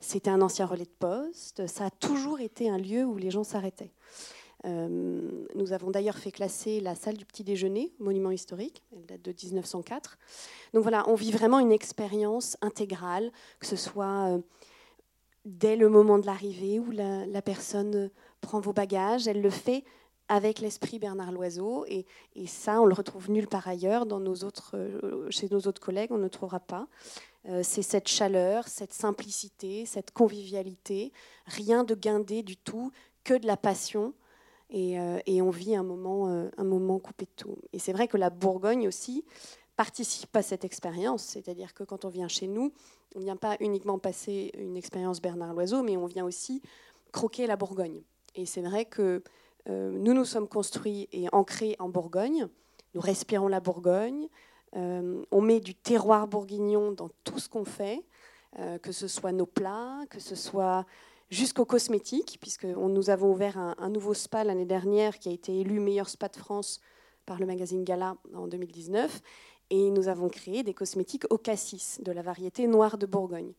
c'était 0.00 0.30
un 0.30 0.42
ancien 0.42 0.66
relais 0.66 0.84
de 0.84 0.90
poste, 0.90 1.66
ça 1.66 1.86
a 1.86 1.90
toujours 1.90 2.40
été 2.40 2.68
un 2.68 2.76
lieu 2.76 3.04
où 3.04 3.16
les 3.16 3.30
gens 3.30 3.42
s'arrêtaient. 3.42 3.92
Euh, 4.64 5.46
nous 5.54 5.72
avons 5.72 5.90
d'ailleurs 5.90 6.18
fait 6.18 6.32
classer 6.32 6.80
la 6.80 6.94
salle 6.94 7.16
du 7.16 7.24
petit 7.24 7.44
déjeuner, 7.44 7.92
monument 7.98 8.30
historique, 8.30 8.82
elle 8.94 9.06
date 9.06 9.22
de 9.22 9.32
1904. 9.32 10.18
Donc 10.72 10.82
voilà, 10.82 11.04
on 11.08 11.14
vit 11.14 11.32
vraiment 11.32 11.58
une 11.58 11.72
expérience 11.72 12.56
intégrale, 12.62 13.30
que 13.60 13.66
ce 13.66 13.76
soit 13.76 14.38
dès 15.44 15.76
le 15.76 15.88
moment 15.88 16.18
de 16.18 16.26
l'arrivée 16.26 16.78
où 16.78 16.90
la, 16.90 17.42
personne 17.42 18.10
prend 18.40 18.60
vos 18.60 18.72
bagages, 18.72 19.28
elle 19.28 19.42
le 19.42 19.50
fait 19.50 19.84
avec 20.28 20.60
l'esprit 20.60 20.98
Bernard 20.98 21.32
Loiseau. 21.32 21.84
Et, 21.86 22.06
ça, 22.46 22.80
on 22.80 22.86
le 22.86 22.94
retrouve 22.94 23.30
nulle 23.30 23.46
part 23.46 23.68
ailleurs. 23.68 24.06
Euh, 24.10 25.30
chez 25.30 25.48
nos 25.50 25.60
autres 25.60 25.80
collègues, 25.80 26.12
on 26.12 26.18
ne 26.18 26.28
trouvera 26.28 26.60
pas. 26.60 26.86
Euh, 27.46 27.60
c'est 27.62 27.82
cette 27.82 28.08
chaleur, 28.08 28.68
cette 28.68 28.94
simplicité, 28.94 29.84
cette 29.84 30.12
convivialité. 30.12 31.12
Rien 31.46 31.84
de 31.84 31.94
guindé 31.94 32.42
du 32.42 32.56
tout, 32.56 32.90
que 33.22 33.34
de 33.34 33.46
la 33.46 33.56
passion. 33.56 34.14
Et, 34.70 34.98
euh, 34.98 35.18
on 35.28 35.50
vit 35.50 35.76
un 35.76 35.82
moment, 35.82 36.26
un 36.56 36.64
moment 36.64 36.98
coupé 36.98 37.26
de 37.26 37.30
tout. 37.36 37.56
Et 37.72 37.78
c'est 37.78 37.92
vrai 37.92 38.08
que 38.08 38.16
la 38.16 38.30
Bourgogne 38.30 38.88
aussi 38.88 39.24
participe 39.76 40.34
à 40.36 40.42
cette 40.42 40.64
expérience. 40.64 41.22
C'est-à-dire 41.24 41.74
que 41.74 41.84
quand 41.84 42.04
on 42.04 42.08
vient 42.08 42.28
chez 42.28 42.46
nous, 42.46 42.72
on 43.14 43.18
ne 43.18 43.24
vient 43.24 43.36
pas 43.36 43.56
uniquement 43.60 43.98
passer 43.98 44.52
une 44.58 44.76
expérience 44.76 45.20
Bernard 45.20 45.54
Loiseau, 45.54 45.82
mais 45.82 45.96
on 45.96 46.06
vient 46.06 46.24
aussi 46.24 46.62
croquer 47.12 47.46
la 47.46 47.56
Bourgogne. 47.56 48.02
Et 48.34 48.46
c'est 48.46 48.62
vrai 48.62 48.84
que 48.84 49.22
euh, 49.68 49.90
nous 49.90 50.12
nous 50.12 50.24
sommes 50.24 50.48
construits 50.48 51.08
et 51.12 51.26
ancrés 51.32 51.76
en 51.78 51.88
Bourgogne. 51.88 52.48
Nous 52.94 53.00
respirons 53.00 53.48
la 53.48 53.60
Bourgogne. 53.60 54.28
Euh, 54.76 55.22
on 55.30 55.40
met 55.40 55.60
du 55.60 55.74
terroir 55.74 56.26
bourguignon 56.26 56.90
dans 56.92 57.08
tout 57.22 57.38
ce 57.38 57.48
qu'on 57.48 57.64
fait, 57.64 58.02
euh, 58.58 58.78
que 58.78 58.90
ce 58.90 59.06
soit 59.06 59.32
nos 59.32 59.46
plats, 59.46 60.00
que 60.10 60.18
ce 60.18 60.34
soit 60.34 60.84
jusqu'aux 61.30 61.64
cosmétiques, 61.64 62.38
puisque 62.40 62.64
nous 62.64 63.10
avons 63.10 63.32
ouvert 63.32 63.58
un, 63.58 63.88
nouveau 63.88 64.14
spa 64.14 64.44
l'année 64.44 64.66
dernière 64.66 65.18
qui 65.18 65.28
a 65.28 65.32
été 65.32 65.60
élu 65.60 65.80
meilleur 65.80 66.08
spa 66.08 66.28
de 66.28 66.36
France 66.36 66.80
par 67.26 67.38
le 67.38 67.46
magazine 67.46 67.84
Gala 67.84 68.16
en 68.34 68.46
2019. 68.46 69.20
Et 69.70 69.90
nous 69.90 70.08
avons 70.08 70.28
créé 70.28 70.62
des 70.62 70.74
cosmétiques 70.74 71.24
au 71.30 71.38
cassis, 71.38 72.00
de 72.02 72.12
la 72.12 72.22
variété 72.22 72.66
noire 72.66 72.98
de 72.98 73.06
Bourgogne. 73.06 73.52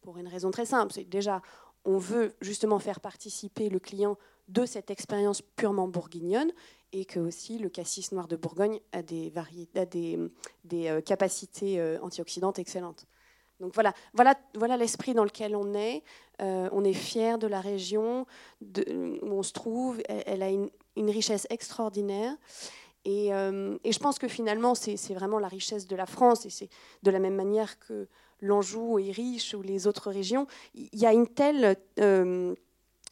Pour 0.00 0.16
une 0.16 0.26
raison 0.26 0.50
très 0.50 0.64
simple, 0.64 0.92
c'est 0.92 1.04
déjà, 1.04 1.42
on 1.84 1.98
veut 1.98 2.34
justement 2.40 2.78
faire 2.78 3.00
participer 3.00 3.68
le 3.68 3.78
client 3.78 4.16
de 4.48 4.64
cette 4.64 4.90
expérience 4.90 5.42
purement 5.42 5.86
bourguignonne 5.86 6.50
et 6.92 7.04
que 7.04 7.20
aussi 7.20 7.58
le 7.58 7.68
cassis 7.68 8.10
noir 8.12 8.26
de 8.26 8.36
Bourgogne 8.36 8.80
a 8.92 9.02
des 9.02 9.32
euh, 10.72 11.00
capacités 11.02 11.80
euh, 11.80 11.98
antioxydantes 12.02 12.58
excellentes. 12.58 13.06
Donc 13.60 13.74
voilà, 13.74 13.92
voilà, 14.14 14.34
voilà 14.54 14.76
l'esprit 14.76 15.14
dans 15.14 15.24
lequel 15.24 15.54
on 15.54 15.74
est. 15.74 16.02
Euh, 16.40 16.68
on 16.72 16.82
est 16.84 16.94
fier 16.94 17.38
de 17.38 17.46
la 17.46 17.60
région 17.60 18.26
où 18.62 19.26
on 19.26 19.42
se 19.42 19.52
trouve. 19.52 20.00
Elle, 20.08 20.42
a 20.42 20.50
une, 20.50 20.70
richesse 20.96 21.46
extraordinaire. 21.50 22.34
Euh, 23.06 23.78
et, 23.84 23.92
je 23.92 23.98
pense 23.98 24.18
que 24.18 24.28
finalement, 24.28 24.74
c'est 24.74 25.14
vraiment 25.14 25.38
la 25.38 25.48
richesse 25.48 25.86
de 25.86 25.96
la 25.96 26.06
France, 26.06 26.46
et 26.46 26.50
c'est 26.50 26.68
de 27.02 27.10
la 27.10 27.18
même 27.18 27.34
manière 27.34 27.78
que 27.78 28.08
l'Anjou 28.40 28.98
est 28.98 29.10
riche 29.10 29.54
ou 29.54 29.62
les 29.62 29.86
autres 29.86 30.10
régions. 30.10 30.46
Il 30.74 30.98
y 30.98 31.06
a 31.06 31.12
une 31.12 31.28
telle 31.28 31.76
euh, 31.98 32.54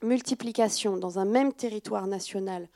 multiplication 0.03 0.97
dans 0.97 1.19
un 1.19 1.27
même 1.27 1.53
territoire 1.53 2.07
national 2.07 2.69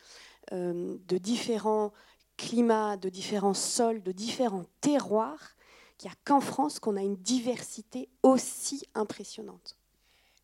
de 0.51 1.19
différents 1.19 1.93
climats, 2.37 2.99
de 2.99 3.09
différents 3.09 3.55
sols, 3.55 4.03
de 4.03 4.13
différents 4.13 4.67
terroirs, 4.83 5.55
qu'il 6.03 6.11
n'y 6.11 6.17
a 6.17 6.19
qu'en 6.25 6.41
France 6.41 6.81
qu'on 6.81 6.97
a 6.97 7.03
une 7.03 7.17
diversité 7.17 8.09
aussi 8.25 8.85
impressionnante. 8.95 9.77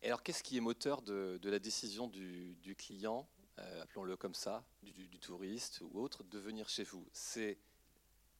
Et 0.01 0.07
alors, 0.07 0.23
qu'est-ce 0.23 0.41
qui 0.41 0.55
est 0.55 0.61
moteur 0.61 1.01
de, 1.01 1.39
la 1.43 1.59
décision 1.59 2.07
du 2.07 2.75
client 2.77 3.27
euh, 3.59 3.81
appelons-le 3.81 4.15
comme 4.15 4.35
ça, 4.35 4.63
du, 4.83 5.19
touriste 5.19 5.81
ou 5.81 5.99
autre, 5.99 6.23
de 6.23 6.39
venir 6.39 6.69
chez 6.69 6.83
vous? 6.83 7.05
C'est 7.11 7.57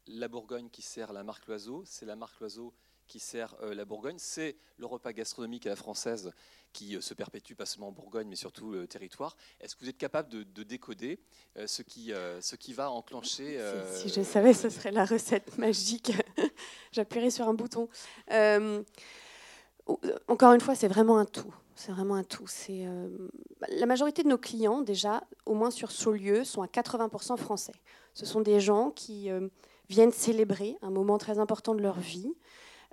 la 0.07 0.27
Bourgogne 0.27 0.69
qui 0.69 0.81
sert 0.81 1.11
la 1.13 1.23
marque 1.23 1.47
Loiseau, 1.47 1.83
c'est 1.85 2.05
la 2.05 2.15
marque 2.15 2.39
Loiseau 2.39 2.73
qui 3.09 3.19
sert 3.19 3.55
euh, 3.61 3.73
la 3.73 3.83
Bourgogne, 3.83 4.15
c'est 4.17 4.55
le 4.77 4.85
repas 4.85 5.11
gastronomique 5.11 5.65
à 5.65 5.69
la 5.69 5.75
française 5.75 6.31
qui 6.71 6.95
euh, 6.95 7.01
se 7.01 7.13
perpétue 7.13 7.55
pas 7.55 7.65
seulement 7.65 7.89
en 7.89 7.91
Bourgogne, 7.91 8.29
mais 8.29 8.37
surtout 8.37 8.71
le 8.71 8.87
territoire. 8.87 9.35
Est-ce 9.59 9.75
que 9.75 9.83
vous 9.83 9.89
êtes 9.89 9.97
capable 9.97 10.29
de, 10.29 10.63
décoder 10.63 11.19
ce, 11.65 11.81
qui, 11.81 12.13
ce 12.41 12.55
qui 12.55 12.73
va 12.73 12.91
enclencher 12.91 13.59
si, 13.93 14.09
je 14.09 14.21
savais, 14.21 14.53
ce 14.53 14.69
serait 14.69 14.91
la 14.91 15.03
recette 15.03 15.57
magique. 15.57 16.13
J'appuierais 16.91 17.31
sur 17.31 17.47
un 17.49 17.53
bouton. 17.53 17.89
encore 20.27 20.53
une 20.53 20.61
fois, 20.61 20.75
c'est 20.75 20.87
vraiment 20.87 21.17
un 21.17 21.25
tout. 21.25 21.53
C'est 21.79 21.93
vraiment 21.93 22.15
un 22.15 22.25
tout. 22.25 22.45
C'est 22.45 22.85
euh, 22.85 23.07
la 23.69 23.85
majorité 23.85 24.21
de 24.21 24.27
nos 24.27 24.37
clients, 24.37 24.81
déjà, 24.81 25.23
au 25.45 25.53
moins 25.53 25.71
sur 25.71 25.91
Saulieu, 25.91 26.43
sont 26.43 26.61
à 26.61 26.65
80% 26.65 27.37
français. 27.37 27.71
Ce 28.13 28.25
sont 28.25 28.41
des 28.41 28.59
gens 28.59 28.91
qui 28.91 29.31
euh, 29.31 29.47
viennent 29.87 30.11
célébrer 30.11 30.75
un 30.81 30.89
moment 30.89 31.17
très 31.17 31.39
important 31.39 31.73
de 31.73 31.81
leur 31.81 31.97
vie, 31.97 32.35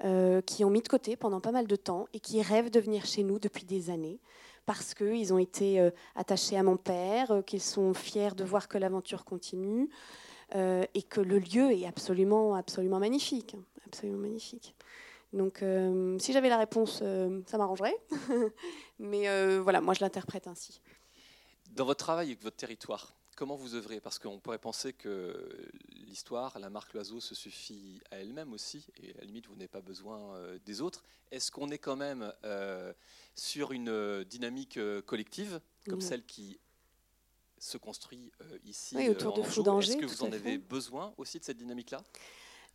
euh, 0.04 0.40
qui 0.42 0.64
ont 0.64 0.70
mis 0.70 0.82
de 0.82 0.88
côté 0.88 1.16
pendant 1.16 1.40
pas 1.40 1.52
mal 1.52 1.66
de 1.66 1.76
temps 1.76 2.06
et 2.12 2.20
qui 2.20 2.42
rêvent 2.42 2.70
de 2.70 2.80
venir 2.80 3.06
chez 3.06 3.22
nous 3.22 3.38
depuis 3.38 3.64
des 3.64 3.90
années 3.90 4.20
parce 4.66 4.94
qu'ils 4.94 5.32
ont 5.32 5.38
été 5.38 5.90
attachés 6.16 6.56
à 6.56 6.64
mon 6.64 6.76
père, 6.76 7.42
qu'ils 7.46 7.62
sont 7.62 7.94
fiers 7.94 8.34
de 8.34 8.42
voir 8.42 8.66
que 8.66 8.78
l'aventure 8.78 9.24
continue 9.24 9.88
et 10.52 11.02
que 11.08 11.20
le 11.20 11.38
lieu 11.38 11.70
est 11.70 11.86
absolument, 11.86 12.56
absolument 12.56 12.98
magnifique. 12.98 13.54
Absolument 13.86 14.18
magnifique. 14.18 14.74
Donc, 15.32 15.62
si 16.18 16.32
j'avais 16.32 16.48
la 16.48 16.58
réponse, 16.58 17.00
ça 17.46 17.58
m'arrangerait. 17.58 17.96
Mais 18.98 19.58
voilà, 19.60 19.80
moi, 19.80 19.94
je 19.94 20.00
l'interprète 20.00 20.48
ainsi. 20.48 20.80
Dans 21.70 21.84
votre 21.84 22.04
travail 22.04 22.26
avec 22.26 22.42
votre 22.42 22.56
territoire, 22.56 23.15
comment 23.36 23.54
vous 23.54 23.74
œuvrez? 23.74 24.00
Parce 24.00 24.18
qu'on 24.18 24.40
pourrait 24.40 24.58
penser 24.58 24.92
que 24.92 25.70
l'histoire, 26.06 26.58
la 26.58 26.70
marque 26.70 26.94
Loiseau 26.94 27.20
se 27.20 27.34
suffit 27.34 28.00
à 28.10 28.16
elle-même 28.16 28.52
aussi, 28.52 28.84
et 29.00 29.10
à 29.14 29.18
la 29.18 29.24
limite, 29.24 29.46
vous 29.46 29.54
n'avez 29.54 29.68
pas 29.68 29.82
besoin 29.82 30.34
euh, 30.34 30.58
des 30.64 30.80
autres. 30.80 31.04
Est-ce 31.30 31.52
qu'on 31.52 31.70
est 31.70 31.78
quand 31.78 31.96
même 31.96 32.32
euh, 32.44 32.92
sur 33.34 33.72
une 33.72 33.90
euh, 33.90 34.24
dynamique 34.24 34.80
collective, 35.04 35.60
comme 35.88 36.00
celle 36.00 36.24
qui 36.24 36.58
se 37.58 37.78
construit 37.78 38.32
ici 38.64 38.96
autour 39.08 39.34
de 39.34 39.42
Est-ce 39.80 39.96
que 39.96 40.06
vous 40.06 40.22
en 40.24 40.32
avez 40.32 40.58
besoin 40.58 41.14
aussi 41.16 41.38
de 41.38 41.44
cette 41.44 41.58
dynamique-là? 41.58 42.02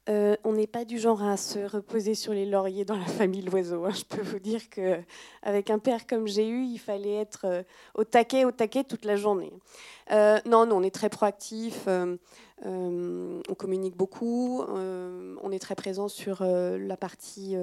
Euh, 0.09 0.35
on 0.43 0.53
n'est 0.53 0.67
pas 0.67 0.83
du 0.83 0.97
genre 0.97 1.21
à 1.21 1.37
se 1.37 1.59
reposer 1.59 2.15
sur 2.15 2.33
les 2.33 2.45
lauriers 2.45 2.85
dans 2.85 2.97
la 2.97 3.05
famille 3.19 3.43
Loiseau. 3.43 3.85
Hein. 3.85 3.91
Je 3.91 4.03
peux 4.03 4.21
vous 4.21 4.39
dire 4.39 4.61
qu'avec 4.69 5.69
un 5.69 5.79
père 5.79 6.07
comme 6.07 6.27
j'ai 6.27 6.47
eu, 6.47 6.63
il 6.63 6.79
fallait 6.79 7.15
être 7.15 7.45
euh, 7.45 7.63
au 7.93 8.03
taquet, 8.03 8.45
au 8.45 8.51
taquet 8.51 8.83
toute 8.83 9.05
la 9.05 9.15
journée. 9.15 9.53
Euh, 10.11 10.39
non, 10.45 10.67
on 10.71 10.81
est 10.81 10.93
très 10.93 11.09
proactif, 11.09 11.87
on 11.87 13.55
communique 13.57 13.95
beaucoup, 13.95 14.63
on 14.67 15.51
est 15.51 15.59
très 15.59 15.75
présent 15.75 16.07
sur 16.07 16.43
la 16.43 16.97
partie 16.97 17.55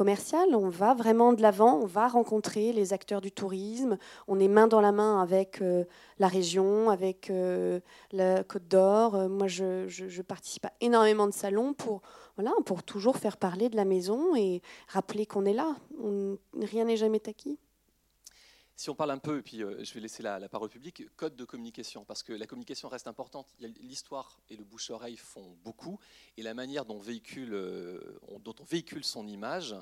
On 0.00 0.68
va 0.68 0.94
vraiment 0.94 1.32
de 1.32 1.42
l'avant, 1.42 1.80
on 1.80 1.86
va 1.86 2.06
rencontrer 2.08 2.72
les 2.72 2.92
acteurs 2.92 3.20
du 3.20 3.32
tourisme. 3.32 3.98
On 4.28 4.38
est 4.38 4.48
main 4.48 4.68
dans 4.68 4.80
la 4.80 4.92
main 4.92 5.20
avec 5.20 5.60
euh, 5.60 5.84
la 6.18 6.28
région, 6.28 6.88
avec 6.90 7.30
euh, 7.30 7.80
la 8.12 8.44
Côte 8.44 8.68
d'Or. 8.68 9.16
Euh, 9.16 9.28
moi, 9.28 9.48
je, 9.48 10.22
participe 10.22 10.66
à 10.66 10.72
énormément 10.80 11.26
de 11.26 11.32
salons 11.32 11.74
pour, 11.74 12.02
voilà, 12.36 12.52
pour 12.64 12.82
toujours 12.82 13.16
faire 13.16 13.36
parler 13.36 13.68
de 13.68 13.76
la 13.76 13.84
maison 13.84 14.36
et 14.36 14.62
rappeler 14.88 15.26
qu'on 15.26 15.44
est 15.44 15.52
là. 15.52 15.74
rien 16.62 16.84
n'est 16.84 16.96
jamais 16.96 17.22
acquis. 17.28 17.58
Si 18.78 18.90
on 18.90 18.94
parle 18.94 19.10
un 19.10 19.18
peu, 19.18 19.38
et 19.38 19.42
puis 19.42 19.64
euh, 19.64 19.82
je 19.82 19.92
vais 19.92 19.98
laisser 19.98 20.22
la, 20.22 20.48
parole 20.48 20.68
publique, 20.68 21.02
code 21.16 21.34
de 21.34 21.44
communication, 21.44 22.04
parce 22.04 22.22
que 22.22 22.32
la 22.32 22.46
communication 22.46 22.88
reste 22.88 23.08
importante. 23.08 23.48
L'histoire 23.80 24.38
et 24.50 24.56
le 24.56 24.62
bouche-oreille 24.62 25.16
font 25.16 25.58
beaucoup, 25.64 25.98
et 26.36 26.42
la 26.42 26.54
manière 26.54 26.84
dont, 26.84 27.00
véhicule, 27.00 27.54
euh, 27.54 28.20
on 28.28 28.40
véhicule 28.70 29.02
son 29.02 29.26
image, 29.26 29.74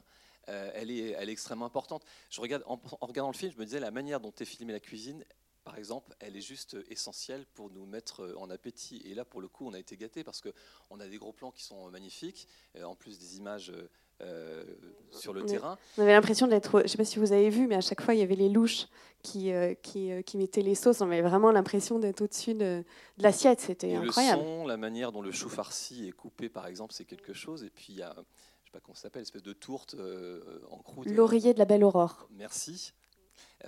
euh, 0.49 0.71
elle, 0.73 0.91
est, 0.91 1.11
elle, 1.11 1.29
est, 1.29 1.33
extrêmement 1.33 1.67
importante. 1.67 2.07
Je 2.31 2.41
regarde, 2.41 2.63
en, 2.67 2.81
regardant 3.03 3.31
le 3.31 3.37
film, 3.37 3.53
je 3.53 3.59
me 3.59 3.67
disais, 3.67 3.81
la 3.81 3.91
manière 3.91 4.19
dont 4.19 4.33
est 4.33 4.47
filmée 4.47 4.73
la 4.73 4.81
cuisine, 4.81 5.27
par 5.63 5.77
exemple, 5.77 6.17
elle 6.19 6.35
est 6.35 6.41
juste 6.41 6.79
essentielle 6.89 7.45
pour 7.53 7.71
nous 7.71 7.85
mettre 7.85 8.35
en 8.39 8.49
appétit. 8.49 9.03
Et 9.05 9.13
là, 9.15 9.27
pour 9.27 9.43
le 9.43 9.49
coup, 9.49 9.67
on 9.67 9.75
a 9.75 9.79
été 9.79 9.99
gâtés 9.99 10.25
parce 10.25 10.41
qu'on 10.41 11.01
a 11.01 11.07
des 11.07 11.19
gros 11.19 11.35
plans 11.35 11.51
qui 11.51 11.65
sont 11.65 11.91
magnifiques, 11.91 12.49
en 12.83 12.95
plus 12.95 13.19
des 13.19 13.37
images 13.37 13.75
euh, 14.23 14.65
sur 15.11 15.33
le 15.33 15.45
terrain. 15.45 15.79
On 15.99 16.03
avait 16.03 16.13
l'impression 16.13 16.47
d'être, 16.47 16.79
je 16.81 16.85
ne 16.85 16.89
sais 16.89 16.99
pas 16.99 17.05
si 17.05 17.19
vous 17.19 17.33
avez 17.33 17.51
vu, 17.51 17.67
mais 17.67 17.77
à 17.77 17.81
chaque 17.81 18.01
fois 18.01 18.15
il 18.15 18.21
y 18.21 18.23
avait 18.23 18.37
les 18.37 18.49
louches 18.49 18.87
qui, 19.23 19.53
euh, 19.53 19.75
qui, 19.75 20.13
euh, 20.13 20.23
qui, 20.23 20.37
mettaient 20.37 20.63
les 20.63 20.75
sauces. 20.75 21.01
On 21.01 21.07
avait 21.07 21.23
vraiment 21.23 21.51
l'impression 21.53 21.99
d'être 21.99 22.23
au-dessus 22.23 22.55
de, 22.55 22.85
de 23.19 23.23
l'assiette. 23.23 23.61
C'était 23.61 23.95
incroyable. 23.95 24.43
Le 24.43 24.49
son, 24.49 24.67
la 24.67 24.77
manière 24.77 25.13
dont 25.13 25.23
le 25.23 25.33
chou 25.33 25.49
farci 25.49 26.07
est 26.09 26.13
coupé, 26.13 26.49
par 26.49 26.67
exemple, 26.67 26.93
c'est 26.95 27.05
quelque 27.05 27.33
chose. 27.33 27.65
Et 27.65 27.71
puis 27.71 27.87
il 27.91 27.97
y 27.97 28.03
a, 28.03 28.15
je 28.15 28.67
sais 28.67 28.73
pas 28.73 28.81
comment 28.81 28.95
ça 28.95 29.03
s'appelle, 29.03 29.23
espèce 29.23 29.43
de 29.43 29.53
tourte 29.53 29.97
en 30.71 30.79
croûte. 30.79 31.09
L'oreiller 31.09 31.55
de 31.55 31.59
la 31.59 31.65
belle 31.65 31.85
aurore. 31.85 32.29
Merci. 32.31 32.93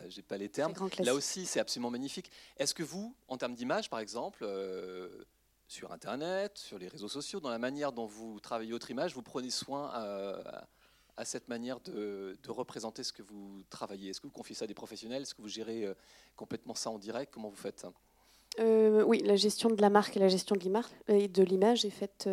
J'ai 0.09 0.23
pas 0.23 0.37
les 0.37 0.49
termes. 0.49 0.75
Là 1.01 1.15
aussi, 1.15 1.45
c'est 1.47 1.61
absolument 1.61 1.91
magnifique. 1.91 2.31
Est-ce 2.57 2.75
que 2.75 2.83
vous, 2.83 3.15
en 3.27 3.37
termes 3.37 3.55
d'image, 3.55 3.91
par 3.91 4.01
exemple, 4.01 4.47
sur 5.69 5.93
Internet, 5.93 6.57
sur 6.57 6.79
les 6.79 6.89
réseaux 6.89 7.09
sociaux, 7.09 7.41
dans 7.41 7.51
la 7.51 7.59
manière 7.59 7.93
dont 7.93 8.07
vous 8.07 8.41
travaillez 8.41 8.73
votre 8.73 8.91
image, 8.91 9.15
vous 9.15 9.23
prenez 9.23 9.51
soin 9.51 9.93
euh, 9.97 10.43
à, 11.19 11.25
cette 11.27 11.49
manière 11.49 11.79
de, 11.81 12.37
représenter 12.49 13.05
ce 13.05 13.13
que 13.13 13.23
vous 13.23 13.63
travaillez 13.69 14.11
Est-ce 14.11 14.21
que 14.21 14.27
vous 14.27 14.33
confiez 14.33 14.55
ça 14.55 14.65
à 14.65 14.67
des 14.67 14.75
professionnels? 14.75 15.23
Est-ce 15.23 15.35
que 15.35 15.43
vous 15.43 15.49
gérez 15.49 15.85
euh, 15.85 15.95
complètement 16.37 16.75
ça 16.75 16.91
en 16.91 16.99
direct? 16.99 17.33
Comment 17.33 17.51
vous 17.51 17.57
faites? 17.57 17.87
Euh, 18.59 19.03
Oui, 19.05 19.19
la 19.19 19.37
gestion 19.37 19.69
de 19.69 19.81
la 19.81 19.91
marque 19.91 20.17
et 20.17 20.21
la 20.21 20.29
gestion 20.29 20.57
de 20.57 21.43
l'image 21.45 21.85
est 21.85 21.91
faite 21.91 22.29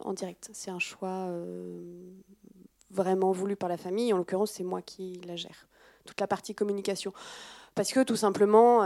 en 0.00 0.12
direct. 0.12 0.50
C'est 0.52 0.70
un 0.70 0.78
choix 0.78 1.30
vraiment 2.90 3.32
voulu 3.32 3.56
par 3.56 3.70
la 3.70 3.78
famille. 3.78 4.12
En 4.12 4.18
l'occurrence, 4.18 4.52
c'est 4.52 4.64
moi 4.64 4.82
qui 4.82 5.18
la 5.26 5.36
gère. 5.36 5.66
Toute 6.04 6.20
la 6.20 6.26
partie 6.26 6.54
communication. 6.54 7.14
Parce 7.74 7.90
que 7.90 8.04
tout 8.04 8.16
simplement 8.16 8.82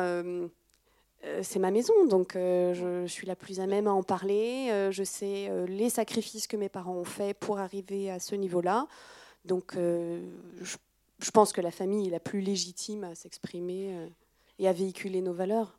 c'est 1.43 1.59
ma 1.59 1.71
maison, 1.71 2.07
donc 2.07 2.35
euh, 2.35 2.73
je 2.75 3.07
suis 3.07 3.27
la 3.27 3.37
plus 3.37 3.61
à 3.61 3.67
même 3.67 3.87
à 3.87 3.93
en 3.93 4.03
parler. 4.03 4.69
Euh, 4.71 4.91
je 4.91 5.05
sais 5.05 5.51
les 5.67 5.91
sacrifices 5.91 6.47
que 6.47 6.57
mes 6.57 6.69
parents 6.69 6.95
ont 6.95 7.05
faits 7.05 7.39
pour 7.39 7.59
arriver 7.59 8.11
à 8.11 8.19
ce 8.19 8.35
niveau-là. 8.35 8.87
Donc 9.45 9.75
je, 9.75 11.31
pense 11.33 11.53
que 11.53 11.61
la 11.61 11.71
famille 11.71 12.09
est 12.09 12.11
la 12.11 12.21
plus 12.21 12.41
légitime 12.41 13.05
à 13.05 13.15
s'exprimer 13.15 14.11
et 14.59 14.69
à 14.69 14.73
véhiculer 14.73 15.23
nos 15.23 15.33
valeurs. 15.33 15.79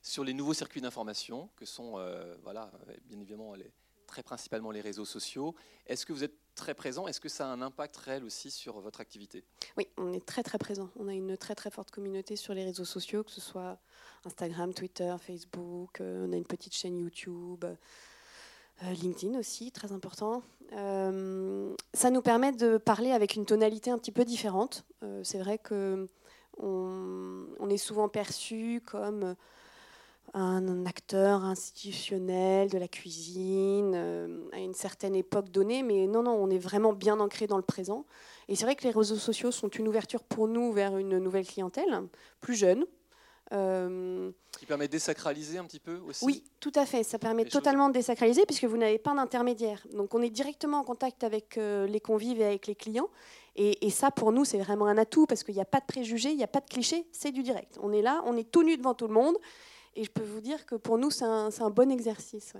Sur 0.00 0.22
les 0.22 0.32
nouveaux 0.32 0.54
circuits 0.54 0.80
d'information, 0.80 1.48
que 1.56 1.64
sont 1.64 1.98
voilà, 2.44 2.70
bien 3.08 3.18
évidemment 3.18 3.54
les, 3.54 3.72
très 4.06 4.22
principalement 4.22 4.70
les 4.70 4.80
réseaux 4.80 5.04
sociaux, 5.04 5.54
est-ce 5.86 6.06
que 6.06 6.12
vous 6.12 6.24
êtes 6.24 6.36
très 6.54 6.74
présent? 6.74 7.06
Est-ce 7.06 7.20
que 7.20 7.28
ça 7.28 7.46
a 7.46 7.48
un 7.48 7.62
impact 7.62 7.96
réel 7.96 8.24
aussi 8.24 8.50
sur 8.50 8.80
votre 8.80 9.00
activité? 9.00 9.44
Oui, 9.76 9.88
on 9.96 10.12
est 10.12 10.24
très 10.24 10.42
très 10.42 10.58
présent. 10.58 10.90
On 10.96 11.08
a 11.08 11.12
une 11.12 11.36
très 11.36 11.54
très 11.54 11.70
forte 11.70 11.90
communauté 11.90 12.36
sur 12.36 12.54
les 12.54 12.64
réseaux 12.64 12.84
sociaux, 12.84 13.24
que 13.24 13.30
ce 13.30 13.40
soit 13.40 13.78
Instagram, 14.24 14.72
Twitter, 14.72 15.14
Facebook, 15.20 16.00
euh, 16.00 16.26
on 16.26 16.32
a 16.32 16.36
une 16.36 16.46
petite 16.46 16.74
chaîne 16.74 16.98
YouTube, 16.98 17.64
euh, 17.64 18.92
LinkedIn 18.92 19.38
aussi, 19.38 19.70
très 19.72 19.92
important. 19.92 20.42
Euh, 20.72 21.74
ça 21.92 22.10
nous 22.10 22.22
permet 22.22 22.52
de 22.52 22.78
parler 22.78 23.10
avec 23.10 23.34
une 23.34 23.46
tonalité 23.46 23.90
un 23.90 23.98
petit 23.98 24.12
peu 24.12 24.24
différente. 24.24 24.84
c'est 25.22 25.38
vrai 25.38 25.58
que 25.58 26.08
on, 26.58 27.68
est 27.68 27.76
souvent 27.76 28.08
perçu 28.08 28.80
comme 28.84 29.34
un 30.32 30.86
acteur 30.86 31.44
institutionnel 31.44 32.70
de 32.70 32.78
la 32.78 32.88
cuisine 32.88 33.94
à 34.52 34.58
une 34.58 34.74
certaine 34.74 35.14
époque 35.14 35.50
donnée, 35.50 35.82
mais 35.82 36.06
non, 36.06 36.22
non, 36.22 36.32
on 36.32 36.50
est 36.50 36.58
vraiment 36.58 36.92
bien 36.92 37.20
ancré 37.20 37.46
dans 37.46 37.56
le 37.56 37.62
présent. 37.62 38.04
Et 38.48 38.56
c'est 38.56 38.64
vrai 38.64 38.74
que 38.74 38.84
les 38.84 38.90
réseaux 38.90 39.16
sociaux 39.16 39.52
sont 39.52 39.68
une 39.68 39.86
ouverture 39.86 40.24
pour 40.24 40.48
nous 40.48 40.72
vers 40.72 40.96
une 40.96 41.18
nouvelle 41.18 41.46
clientèle, 41.46 42.02
plus 42.40 42.56
jeune, 42.56 42.84
euh, 43.52 44.30
Qui 44.58 44.66
permet 44.66 44.86
de 44.86 44.92
désacraliser 44.92 45.58
un 45.58 45.64
petit 45.64 45.78
peu 45.78 45.98
aussi 46.08 46.24
Oui, 46.24 46.44
tout 46.60 46.72
à 46.74 46.86
fait. 46.86 47.02
Ça 47.02 47.18
permet 47.18 47.44
totalement 47.44 47.88
de 47.88 47.94
désacraliser 47.94 48.46
puisque 48.46 48.64
vous 48.64 48.76
n'avez 48.76 48.98
pas 48.98 49.14
d'intermédiaire. 49.14 49.86
Donc 49.92 50.14
on 50.14 50.22
est 50.22 50.30
directement 50.30 50.78
en 50.78 50.84
contact 50.84 51.24
avec 51.24 51.58
euh, 51.58 51.86
les 51.86 52.00
convives 52.00 52.40
et 52.40 52.44
avec 52.44 52.66
les 52.66 52.74
clients. 52.74 53.08
Et, 53.56 53.88
ça, 53.90 54.10
pour 54.10 54.32
nous, 54.32 54.44
c'est 54.44 54.58
vraiment 54.58 54.86
un 54.86 54.98
atout 54.98 55.26
parce 55.26 55.44
qu'il 55.44 55.54
n'y 55.54 55.60
a 55.60 55.64
pas 55.64 55.78
de 55.78 55.86
préjugés, 55.86 56.30
il 56.30 56.36
n'y 56.36 56.42
a 56.42 56.48
pas 56.48 56.58
de 56.58 56.68
clichés, 56.68 57.06
c'est 57.12 57.30
du 57.30 57.44
direct. 57.44 57.78
On 57.80 57.92
est 57.92 58.02
là, 58.02 58.20
on 58.26 58.36
est 58.36 58.50
tout 58.50 58.64
nu 58.64 58.76
devant 58.76 58.94
tout 58.94 59.06
le 59.06 59.14
monde. 59.14 59.36
Et 59.96 60.04
je 60.04 60.10
peux 60.10 60.22
vous 60.22 60.40
dire 60.40 60.66
que 60.66 60.74
pour 60.74 60.98
nous, 60.98 61.10
c'est 61.10 61.24
un, 61.24 61.70
bon 61.70 61.90
exercice. 61.90 62.54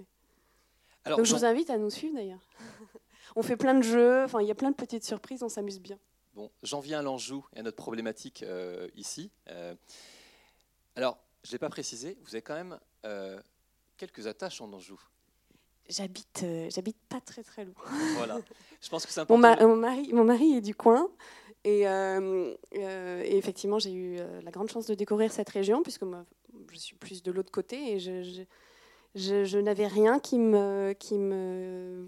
Alors, 1.04 1.18
Donc 1.18 1.26
je 1.26 1.34
vous 1.34 1.44
invite 1.44 1.70
à 1.70 1.78
nous 1.78 1.90
suivre 1.90 2.14
d'ailleurs. 2.14 2.48
on 3.36 3.42
fait 3.42 3.56
plein 3.56 3.74
de 3.74 3.82
jeux, 3.82 4.24
enfin, 4.24 4.40
il 4.40 4.48
y 4.48 4.50
a 4.50 4.54
plein 4.54 4.70
de 4.70 4.76
petites 4.76 5.04
surprises, 5.04 5.42
on 5.42 5.48
s'amuse 5.48 5.80
bien. 5.80 5.98
Bon, 6.34 6.50
j'en 6.62 6.80
viens 6.80 7.00
à 7.00 7.02
l'enjou 7.02 7.44
et 7.54 7.60
à 7.60 7.62
notre 7.62 7.76
problématique 7.76 8.42
euh, 8.42 8.88
ici. 8.96 9.30
Alors, 10.96 11.18
je 11.44 11.50
ne 11.50 11.52
l'ai 11.52 11.58
pas 11.58 11.68
précisé, 11.68 12.16
vous 12.22 12.34
avez 12.34 12.42
quand 12.42 12.54
même 12.54 12.78
euh, 13.04 13.38
quelques 13.96 14.26
attaches 14.26 14.60
en 14.60 14.72
Anjou. 14.72 15.00
J'habite, 15.88 16.42
euh, 16.42 16.70
j'habite 16.70 16.96
pas 17.08 17.20
très 17.20 17.42
très 17.42 17.64
loin. 17.64 17.74
Voilà. 18.16 18.40
Je 18.80 18.88
pense 18.88 19.04
que 19.04 19.12
c'est 19.12 19.20
important. 19.20 19.68
Mon, 19.68 19.76
mari, 19.76 20.12
mon 20.12 20.24
mari 20.24 20.54
est 20.54 20.60
du 20.62 20.74
coin. 20.74 21.10
Et, 21.64 21.86
euh, 21.86 22.54
effectivement, 23.24 23.78
j'ai 23.78 23.92
eu 23.92 24.18
la 24.42 24.50
grande 24.50 24.70
chance 24.70 24.86
de 24.86 24.94
découvrir 24.94 25.32
cette 25.32 25.48
région, 25.48 25.82
puisque 25.82 26.02
moi, 26.02 26.24
je 26.72 26.78
suis 26.78 26.96
plus 26.96 27.22
de 27.22 27.30
l'autre 27.32 27.52
côté 27.52 27.92
et 27.92 27.98
je, 28.00 29.58
n'avais 29.58 29.86
rien 29.86 30.18
qui 30.18 30.38
me, 30.38 32.06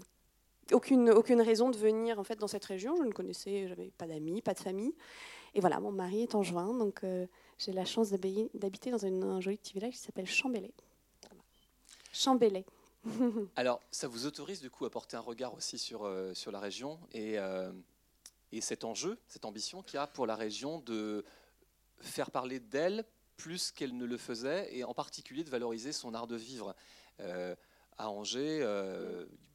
aucune, 0.71 1.41
raison 1.41 1.69
de 1.69 1.77
venir 1.77 2.19
en 2.19 2.23
fait 2.23 2.37
dans 2.37 2.47
cette 2.47 2.65
région. 2.65 2.95
Je 2.97 3.03
ne 3.03 3.11
connaissais, 3.11 3.67
j'avais 3.67 3.91
pas 3.97 4.07
d'amis, 4.07 4.41
pas 4.41 4.53
de 4.53 4.59
famille. 4.59 4.93
Et 5.55 5.59
voilà, 5.59 5.79
mon 5.79 5.91
mari 5.91 6.23
est 6.23 6.35
en 6.35 6.43
juin, 6.43 6.73
donc 6.73 7.03
j'ai 7.57 7.71
la 7.71 7.85
chance 7.85 8.11
d'habiter 8.11 8.91
dans 8.91 9.05
un 9.05 9.41
joli 9.41 9.57
petit 9.57 9.73
village 9.73 9.93
qui 9.93 9.99
s'appelle 9.99 10.27
Chambélet. 10.27 10.73
Chambélet. 12.11 12.65
Alors, 13.55 13.81
ça 13.91 14.07
vous 14.07 14.25
autorise 14.25 14.61
du 14.61 14.69
coup 14.69 14.85
à 14.85 14.89
porter 14.89 15.17
un 15.17 15.21
regard 15.21 15.53
aussi 15.53 15.77
sur, 15.77 16.05
euh, 16.05 16.33
sur 16.33 16.51
la 16.51 16.59
région 16.59 16.99
et, 17.11 17.37
euh, 17.37 17.71
et 18.51 18.61
cet 18.61 18.83
enjeu, 18.83 19.17
cette 19.27 19.45
ambition 19.45 19.83
qu'il 19.83 19.95
y 19.95 19.97
a 19.97 20.07
pour 20.07 20.25
la 20.25 20.35
région 20.35 20.79
de 20.79 21.23
faire 21.99 22.31
parler 22.31 22.59
d'elle 22.59 23.05
plus 23.37 23.71
qu'elle 23.71 23.95
ne 23.95 24.05
le 24.05 24.17
faisait 24.17 24.75
et 24.75 24.83
en 24.83 24.93
particulier 24.93 25.43
de 25.43 25.49
valoriser 25.49 25.93
son 25.93 26.13
art 26.13 26.27
de 26.27 26.35
vivre. 26.35 26.75
Euh, 27.19 27.55
à 27.99 28.11
Angers, 28.11 28.59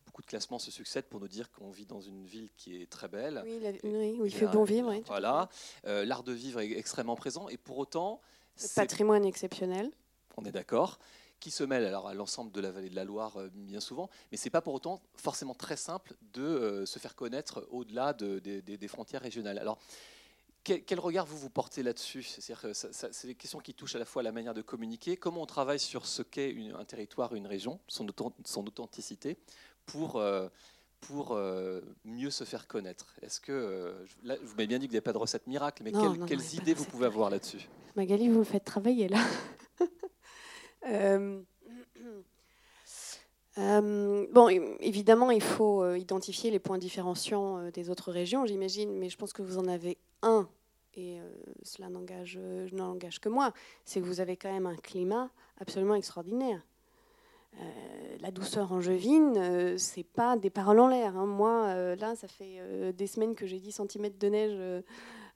beaucoup 0.04 0.22
de 0.22 0.26
classements 0.26 0.58
se 0.58 0.72
succèdent 0.72 1.04
pour 1.04 1.20
nous 1.20 1.28
dire 1.28 1.52
qu'on 1.52 1.70
vit 1.70 1.86
dans 1.86 2.00
une 2.00 2.24
ville 2.24 2.50
qui 2.56 2.82
est 2.82 2.90
très 2.90 3.06
belle. 3.06 3.40
Oui, 3.84 4.16
où 4.18 4.26
il 4.26 4.34
fait 4.34 4.46
bon 4.46 4.64
vivre. 4.64 4.92
voilà, 5.06 5.48
l'art 5.84 6.24
de 6.24 6.32
vivre 6.32 6.60
est 6.60 6.72
extrêmement 6.72 7.14
présent 7.14 7.48
et 7.48 7.56
pour 7.56 7.78
autant... 7.78 8.20
Le 8.60 8.74
patrimoine 8.74 9.24
exceptionnel. 9.24 9.92
On 10.36 10.44
est 10.44 10.50
d'accord 10.50 10.98
qui 11.38 11.50
se 11.50 11.64
mêle 11.64 11.84
alors 11.84 12.06
à 12.06 12.14
l'ensemble 12.14 12.52
de 12.52 12.60
la 12.60 12.70
vallée 12.70 12.88
de 12.88 12.94
la 12.94 13.04
Loire 13.04 13.36
bien 13.52 13.80
souvent, 13.80 14.08
mais 14.30 14.38
c'est 14.38 14.50
pas 14.50 14.60
pour 14.60 14.74
autant 14.74 15.02
forcément 15.16 15.54
très 15.54 15.76
simple 15.76 16.14
de 16.32 16.84
se 16.86 17.00
faire 17.00 17.16
connaître 17.16 17.66
au-delà 17.70 18.12
des 18.12 18.88
frontières 18.88 19.22
régionales. 19.22 19.58
Alors, 19.58 19.78
quel, 20.64 21.00
regard 21.00 21.26
vous 21.26 21.36
vous 21.36 21.50
portez 21.50 21.82
là-dessus? 21.82 22.22
C'est 22.22 23.26
des 23.26 23.34
questions 23.34 23.58
qui 23.58 23.74
touchent 23.74 23.96
à 23.96 23.98
la 23.98 24.04
fois 24.04 24.22
la 24.22 24.32
manière 24.32 24.54
de 24.54 24.62
communiquer, 24.62 25.16
comment 25.16 25.42
on 25.42 25.46
travaille 25.46 25.80
sur 25.80 26.06
ce 26.06 26.22
qu'est 26.22 26.54
un 26.78 26.84
territoire, 26.84 27.34
une 27.34 27.46
région, 27.46 27.80
son, 27.88 28.06
authenticité, 28.08 29.36
pour, 29.86 30.16
euh, 30.16 30.48
pour 31.00 31.32
euh, 31.32 31.80
mieux 32.04 32.30
se 32.30 32.44
faire 32.44 32.68
connaître? 32.68 33.16
Est-ce 33.22 33.40
que 33.40 33.52
euh, 33.52 33.92
vous 34.42 34.54
m'avez 34.54 34.68
bien 34.68 34.78
dit 34.78 34.86
qu'il 34.86 34.94
n'y 34.94 34.98
a 34.98 35.02
pas 35.02 35.12
de 35.12 35.18
recette 35.18 35.46
miracle, 35.46 35.82
mais 35.82 35.92
quelles 36.26 36.54
idées 36.54 36.74
vous 36.74 36.84
pouvez 36.84 37.06
avoir 37.06 37.30
là-dessus? 37.30 37.68
Magali, 37.96 38.28
vous 38.28 38.40
me 38.40 38.44
faites 38.44 38.64
travailler 38.64 39.08
là. 39.08 39.18
bon, 44.32 44.48
évidemment, 44.80 45.32
il 45.32 45.42
faut 45.42 45.92
identifier 45.94 46.52
les 46.52 46.60
points 46.60 46.78
différenciants 46.78 47.68
des 47.70 47.90
autres 47.90 48.12
régions, 48.12 48.46
j'imagine, 48.46 48.96
mais 48.96 49.08
je 49.10 49.16
pense 49.16 49.32
que 49.32 49.42
vous 49.42 49.58
en 49.58 49.66
avez 49.66 49.98
un, 50.22 50.48
et 50.94 51.18
euh, 51.20 51.22
cela 51.62 51.88
n'engage, 51.88 52.38
euh, 52.40 52.68
que 53.20 53.28
moi, 53.28 53.52
c'est 53.84 54.00
que 54.00 54.04
vous 54.04 54.20
avez 54.20 54.36
quand 54.36 54.52
même 54.52 54.66
un 54.66 54.76
climat 54.76 55.30
absolument 55.58 55.94
extraordinaire. 55.94 56.60
Euh, 57.60 58.16
la 58.20 58.30
douceur 58.30 58.72
angevine, 58.72 59.36
euh, 59.36 59.78
c'est 59.78 60.04
pas 60.04 60.36
des 60.36 60.50
paroles 60.50 60.80
en 60.80 60.88
l'air. 60.88 61.16
Hein. 61.16 61.26
Moi, 61.26 61.94
là, 61.96 62.14
ça 62.14 62.28
fait 62.28 62.92
des 62.92 63.06
semaines 63.06 63.34
que 63.34 63.46
j'ai 63.46 63.58
10 63.58 63.80
cm 63.88 64.10
de 64.18 64.28
neige, 64.28 64.82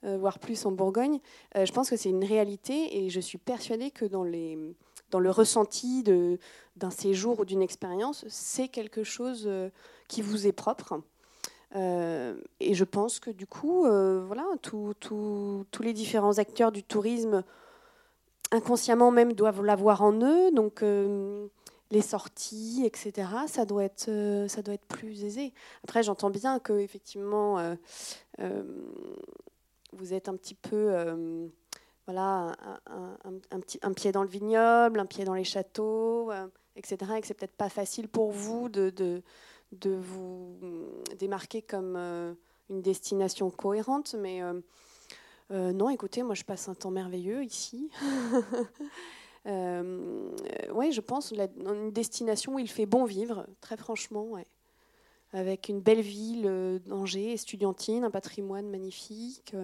voire 0.02 0.38
plus 0.38 0.64
en 0.66 0.72
Bourgogne. 0.72 1.18
je 1.54 1.72
pense 1.72 1.90
que 1.90 1.96
c'est 1.96 2.10
une 2.10 2.24
réalité 2.24 2.98
et 2.98 3.10
je 3.10 3.20
suis 3.20 3.38
persuadée 3.38 3.90
que 3.90 4.04
dans, 4.04 4.22
le 4.24 5.30
ressenti 5.30 6.02
d'un 6.02 6.90
séjour 6.90 7.40
ou 7.40 7.44
d'une 7.44 7.62
expérience, 7.62 8.24
c'est 8.28 8.68
quelque 8.68 9.02
chose 9.02 9.50
qui 10.06 10.22
vous 10.22 10.46
est 10.46 10.52
propre. 10.52 11.00
Euh, 11.76 12.34
et 12.60 12.74
je 12.74 12.84
pense 12.84 13.20
que 13.20 13.30
du 13.30 13.46
coup, 13.46 13.84
euh, 13.84 14.24
voilà, 14.26 14.44
tous 14.62 14.94
les 15.80 15.92
différents 15.92 16.38
acteurs 16.38 16.72
du 16.72 16.82
tourisme, 16.82 17.44
inconsciemment 18.50 19.10
même, 19.10 19.34
doivent 19.34 19.62
l'avoir 19.62 20.02
en 20.02 20.12
eux. 20.22 20.50
Donc, 20.52 20.82
euh, 20.82 21.46
les 21.90 22.02
sorties, 22.02 22.82
etc., 22.84 23.28
ça 23.46 23.66
doit 23.66 23.84
être, 23.84 24.46
ça 24.48 24.62
doit 24.62 24.74
être 24.74 24.86
plus 24.86 25.24
aisé. 25.24 25.52
Après, 25.84 26.02
j'entends 26.02 26.30
bien 26.30 26.58
que 26.58 26.72
effectivement, 26.72 27.76
vous 29.92 30.12
êtes 30.12 30.28
un 30.28 30.36
petit 30.36 30.54
peu, 30.54 31.48
voilà, 32.06 32.56
un, 33.82 33.92
pied 33.92 34.10
dans 34.10 34.22
le 34.22 34.28
vignoble, 34.28 34.98
un 34.98 35.06
pied 35.06 35.24
dans 35.24 35.34
les 35.34 35.44
châteaux, 35.44 36.32
etc., 36.74 36.96
et 37.16 37.20
que 37.20 37.26
c'est 37.28 37.34
peut-être 37.34 37.56
pas 37.56 37.68
facile 37.68 38.08
pour 38.08 38.32
vous 38.32 38.68
de 38.68 39.22
de 39.80 39.94
vous 39.94 40.58
démarquer 41.18 41.62
comme 41.62 41.94
euh, 41.96 42.34
une 42.70 42.82
destination 42.82 43.50
cohérente, 43.50 44.14
mais 44.18 44.42
euh, 44.42 44.60
euh, 45.50 45.72
non, 45.72 45.90
écoutez, 45.90 46.22
moi 46.22 46.34
je 46.34 46.44
passe 46.44 46.68
un 46.68 46.74
temps 46.74 46.90
merveilleux 46.90 47.44
ici. 47.44 47.90
oui, 49.46 50.92
je 50.92 51.00
pense 51.00 51.32
une 51.32 51.92
destination 51.92 52.54
où 52.54 52.58
il 52.58 52.68
fait 52.68 52.86
bon 52.86 53.04
vivre, 53.04 53.46
très 53.60 53.76
franchement, 53.76 54.32
avec 55.32 55.68
une 55.68 55.80
belle 55.80 56.00
ville 56.00 56.80
d'Angers, 56.86 57.32
estudiantine, 57.32 58.04
un 58.04 58.10
patrimoine 58.10 58.68
magnifique, 58.68 59.54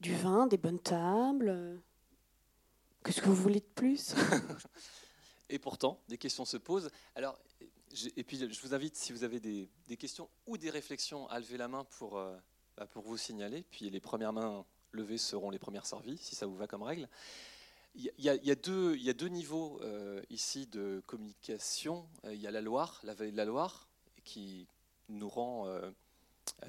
du 0.00 0.14
vin, 0.14 0.46
des 0.46 0.56
bonnes 0.56 0.78
tables. 0.78 1.80
Qu'est-ce 3.04 3.20
que 3.20 3.26
vous 3.26 3.34
voulez 3.34 3.60
de 3.60 3.72
plus? 3.74 4.14
Et 5.48 5.58
pourtant, 5.58 6.00
des 6.08 6.18
questions 6.18 6.44
se 6.44 6.56
posent. 6.56 6.90
Alors, 7.14 7.38
et 8.16 8.24
puis, 8.24 8.38
je 8.38 8.60
vous 8.62 8.74
invite, 8.74 8.96
si 8.96 9.12
vous 9.12 9.24
avez 9.24 9.40
des, 9.40 9.68
questions 9.96 10.28
ou 10.46 10.58
des 10.58 10.70
réflexions, 10.70 11.28
à 11.28 11.38
lever 11.38 11.56
la 11.56 11.68
main 11.68 11.84
pour, 11.84 12.18
euh, 12.18 12.36
bah, 12.76 12.86
pour 12.86 13.02
vous 13.04 13.16
signaler. 13.16 13.64
Puis 13.70 13.88
les 13.90 14.00
premières 14.00 14.32
mains 14.32 14.64
levées 14.92 15.18
seront 15.18 15.50
les 15.50 15.58
premières 15.58 15.86
servies, 15.86 16.18
si 16.18 16.34
ça 16.34 16.46
vous 16.46 16.56
va 16.56 16.66
comme 16.66 16.82
règle. 16.82 17.08
Il 17.94 18.12
y, 18.18 18.28
a, 18.28 18.54
deux, 18.54 18.94
il 18.96 19.02
y 19.02 19.08
a 19.08 19.14
deux 19.14 19.28
niveaux 19.28 19.80
euh, 19.80 20.20
ici 20.28 20.66
de 20.66 21.02
communication. 21.06 22.06
Euh, 22.24 22.34
il 22.34 22.40
y 22.40 22.46
a 22.46 22.50
la 22.50 22.60
Loire, 22.60 23.00
la 23.04 23.14
vallée 23.14 23.32
de 23.32 23.38
la 23.38 23.46
Loire, 23.46 23.88
qui 24.22 24.66
nous 25.08 25.30
rend 25.30 25.66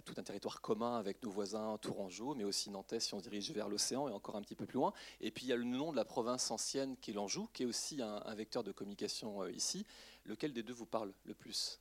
tout 0.06 0.14
un 0.18 0.24
territoire 0.24 0.62
commun 0.62 0.96
avec 0.96 1.22
nos 1.24 1.32
voisins 1.32 1.78
Tourangeau, 1.80 2.34
mais 2.36 2.44
aussi 2.44 2.70
Nantais 2.70 3.00
si 3.00 3.14
on 3.14 3.20
se 3.20 3.24
dirige 3.24 3.52
vers 3.52 3.68
l'océan 3.68 4.08
et 4.08 4.12
encore 4.14 4.36
un 4.38 4.42
petit 4.42 4.56
peu 4.56 4.66
plus 4.66 4.76
loin. 4.76 4.94
Et 5.20 5.32
puis 5.32 5.46
il 5.46 5.50
y 5.50 5.54
a 5.54 5.56
le 5.56 5.64
nom 5.64 5.92
de 5.92 5.98
la 5.98 6.06
province 6.06 6.52
ancienne 6.52 6.96
qui 6.98 7.12
est 7.12 7.14
l'Anjou, 7.16 7.50
qui 7.52 7.64
est 7.64 7.66
aussi 7.66 8.02
un 8.02 8.36
vecteur 8.36 8.64
de 8.64 8.72
communication 8.72 9.46
ici. 9.48 9.86
Lequel 10.28 10.54
des 10.54 10.64
deux 10.64 10.74
vous 10.74 10.86
parle 10.86 11.12
le 11.26 11.34
plus? 11.34 11.80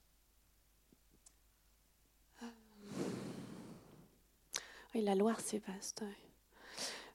Oui, 4.95 5.03
La 5.03 5.15
Loire, 5.15 5.41
c'est 5.41 5.59
vaste. 5.67 6.05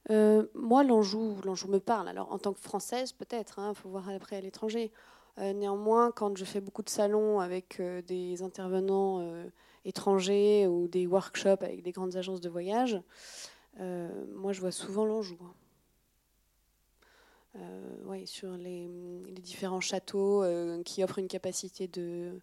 Euh, 0.09 0.45
moi, 0.53 0.83
l'Anjou, 0.83 1.37
l'Anjou 1.45 1.67
me 1.67 1.79
parle. 1.79 2.07
Alors, 2.09 2.31
en 2.31 2.37
tant 2.37 2.53
que 2.53 2.59
Française, 2.59 3.13
peut-être, 3.13 3.55
il 3.57 3.61
hein, 3.61 3.73
faut 3.73 3.89
voir 3.89 4.09
après 4.09 4.35
à 4.35 4.41
l'étranger. 4.41 4.91
Euh, 5.37 5.53
néanmoins, 5.53 6.11
quand 6.11 6.37
je 6.37 6.43
fais 6.43 6.59
beaucoup 6.59 6.83
de 6.83 6.89
salons 6.89 7.39
avec 7.39 7.79
euh, 7.79 8.01
des 8.01 8.41
intervenants 8.43 9.25
étrangers 9.85 10.67
ou 10.67 10.87
des 10.87 11.07
workshops 11.07 11.63
avec 11.63 11.81
des 11.81 11.91
grandes 11.91 12.15
agences 12.17 12.41
de 12.41 12.49
voyage, 12.49 13.01
moi, 13.79 14.51
je 14.51 14.59
vois 14.59 14.71
souvent 14.71 15.05
l'Anjou. 15.05 15.37
Hein. 15.41 15.53
Euh, 17.57 18.03
ouais, 18.05 18.25
sur 18.25 18.51
les, 18.55 18.87
différents 19.41 19.81
châteaux 19.81 20.41
euh, 20.43 20.83
qui 20.83 21.03
offrent 21.03 21.19
une 21.19 21.27
capacité 21.27 21.87
de, 21.87 22.39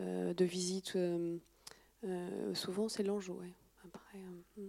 euh, 0.00 0.32
de 0.32 0.44
visite. 0.44 0.96
souvent, 2.54 2.88
c'est 2.88 3.02
l'Anjou. 3.02 3.34
Ouais. 3.34 3.52
Hmm. 4.56 4.68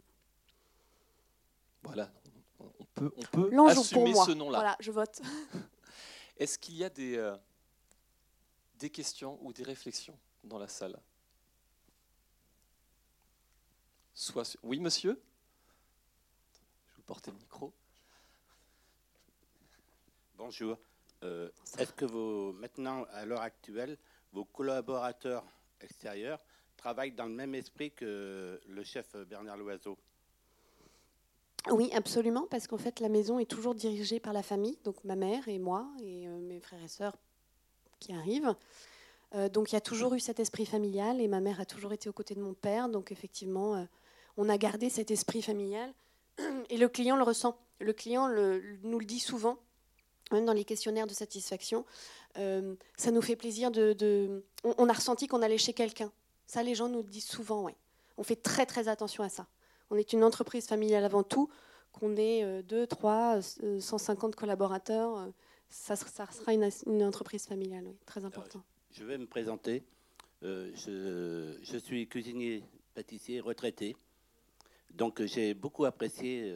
Voilà, 1.84 2.12
on 2.60 2.86
peut, 2.96 3.14
on 3.16 3.22
peut 3.22 3.70
assumer 3.70 4.14
ce 4.14 4.32
nom-là. 4.32 4.58
Voilà, 4.58 4.78
je 4.80 4.92
vote. 4.92 5.22
Est-ce 6.38 6.60
qu'il 6.60 6.76
y 6.76 6.84
a 6.84 6.90
des, 6.90 7.34
des 8.78 8.90
questions 8.90 9.40
ou 9.42 9.54
des 9.54 9.64
réflexions 9.64 10.18
dans 10.44 10.60
la 10.60 10.68
salle? 10.68 11.00
Soit, 14.14 14.58
Oui, 14.64 14.80
monsieur? 14.80 15.22
Je 16.90 16.96
vous 16.98 17.04
porter 17.04 17.32
le 17.32 17.38
micro. 17.38 17.72
Bonjour. 20.38 20.78
Euh, 21.24 21.50
est-ce 21.80 21.94
que 21.94 22.06
vous, 22.06 22.52
maintenant, 22.54 23.06
à 23.12 23.26
l'heure 23.26 23.42
actuelle, 23.42 23.98
vos 24.34 24.46
collaborateurs 24.46 25.44
extérieurs 25.82 26.40
travaillent 26.76 27.12
dans 27.12 27.26
le 27.26 27.34
même 27.34 27.56
esprit 27.56 27.90
que 27.92 28.62
le 28.68 28.84
chef 28.84 29.16
Bernard 29.28 29.58
Loiseau? 29.58 29.98
Oui, 31.72 31.90
absolument, 31.92 32.46
parce 32.52 32.68
qu'en 32.68 32.78
fait, 32.78 33.00
la 33.00 33.10
maison 33.10 33.40
est 33.40 33.50
toujours 33.50 33.74
dirigée 33.74 34.20
par 34.20 34.32
la 34.32 34.44
famille, 34.44 34.78
donc 34.84 35.04
ma 35.04 35.16
mère 35.16 35.48
et 35.48 35.58
moi 35.58 35.88
et 36.04 36.28
euh, 36.28 36.38
mes 36.40 36.60
frères 36.60 36.84
et 36.84 36.88
sœurs 36.88 37.18
qui 38.00 38.14
arrivent. 38.14 38.56
Euh, 39.34 39.50
donc 39.50 39.72
il 39.72 39.76
y 39.76 39.78
a 39.78 39.82
toujours 39.82 40.14
eu 40.14 40.20
cet 40.20 40.40
esprit 40.40 40.68
familial 40.68 41.20
et 41.20 41.28
ma 41.28 41.40
mère 41.40 41.60
a 41.60 41.66
toujours 41.66 41.94
été 41.94 42.10
aux 42.10 42.14
côtés 42.14 42.36
de 42.36 42.42
mon 42.42 42.54
père. 42.54 42.90
Donc 42.90 43.12
effectivement, 43.12 43.88
on 44.38 44.50
a 44.50 44.58
gardé 44.60 44.92
cet 44.92 45.10
esprit 45.10 45.42
familial 45.42 45.92
et 46.70 46.78
le 46.78 46.88
client 46.88 47.18
le 47.18 47.24
ressent. 47.24 47.58
Le 47.80 47.92
client 47.92 48.30
nous 48.84 49.00
le 49.00 49.06
dit 49.06 49.20
souvent 49.20 49.58
même 50.32 50.46
dans 50.46 50.54
les 50.54 50.66
questionnaires 50.66 51.08
de 51.08 51.14
satisfaction, 51.14 51.86
euh, 52.38 52.76
ça 52.98 53.12
nous 53.12 53.22
fait 53.22 53.36
plaisir 53.36 53.72
de... 53.72 54.44
On, 54.64 54.90
a 54.90 54.94
ressenti 54.94 55.28
qu'on 55.28 55.42
allait 55.42 55.58
chez 55.58 55.74
quelqu'un. 55.74 56.12
Ça, 56.46 56.64
les 56.64 56.76
gens 56.76 56.90
nous 56.90 57.02
le 57.02 57.10
disent 57.10 57.28
souvent, 57.28 57.64
ouais. 57.64 57.76
On 58.18 58.24
fait 58.24 58.36
très 58.36 58.66
très 58.66 58.88
attention 58.88 59.24
à 59.24 59.30
ça. 59.30 59.48
On 59.90 59.96
est 59.96 60.14
une 60.14 60.24
entreprise 60.24 60.68
familiale 60.68 61.06
avant 61.06 61.24
tout, 61.24 61.50
qu'on 61.94 62.16
ait 62.18 62.64
2, 62.64 62.88
3, 62.88 63.42
150 63.80 64.36
collaborateurs, 64.36 65.18
euh, 65.18 65.28
ça, 65.70 65.96
ça 65.96 66.26
sera 66.32 66.54
une, 66.54 67.04
entreprise 67.04 67.46
familiale, 67.46 67.84
oui, 67.88 67.98
très 68.06 68.24
important. 68.24 68.64
je 68.92 69.04
vais 69.04 69.18
me 69.18 69.28
présenter. 69.28 69.84
Euh, 70.44 70.72
je, 70.76 71.58
je, 71.64 71.78
suis 71.78 72.08
cuisinier 72.08 72.64
pâtissier 72.94 73.42
retraité. 73.42 73.98
Donc 74.94 75.24
j'ai 75.26 75.54
beaucoup 75.54 75.86
apprécié 75.86 76.56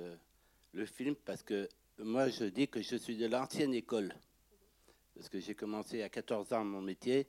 le 0.72 0.86
film 0.86 1.16
parce 1.16 1.44
que 1.44 1.68
moi, 2.04 2.30
je 2.30 2.46
dis 2.46 2.68
que 2.68 2.82
je 2.82 2.96
suis 2.96 3.16
de 3.16 3.28
l'ancienne 3.28 3.74
école. 3.74 4.14
Parce 5.16 5.30
que 5.30 5.40
j'ai 5.40 5.54
commencé 5.54 6.02
à 6.02 6.10
14 6.10 6.52
ans 6.54 6.64
mon 6.64 6.82
métier. 6.82 7.28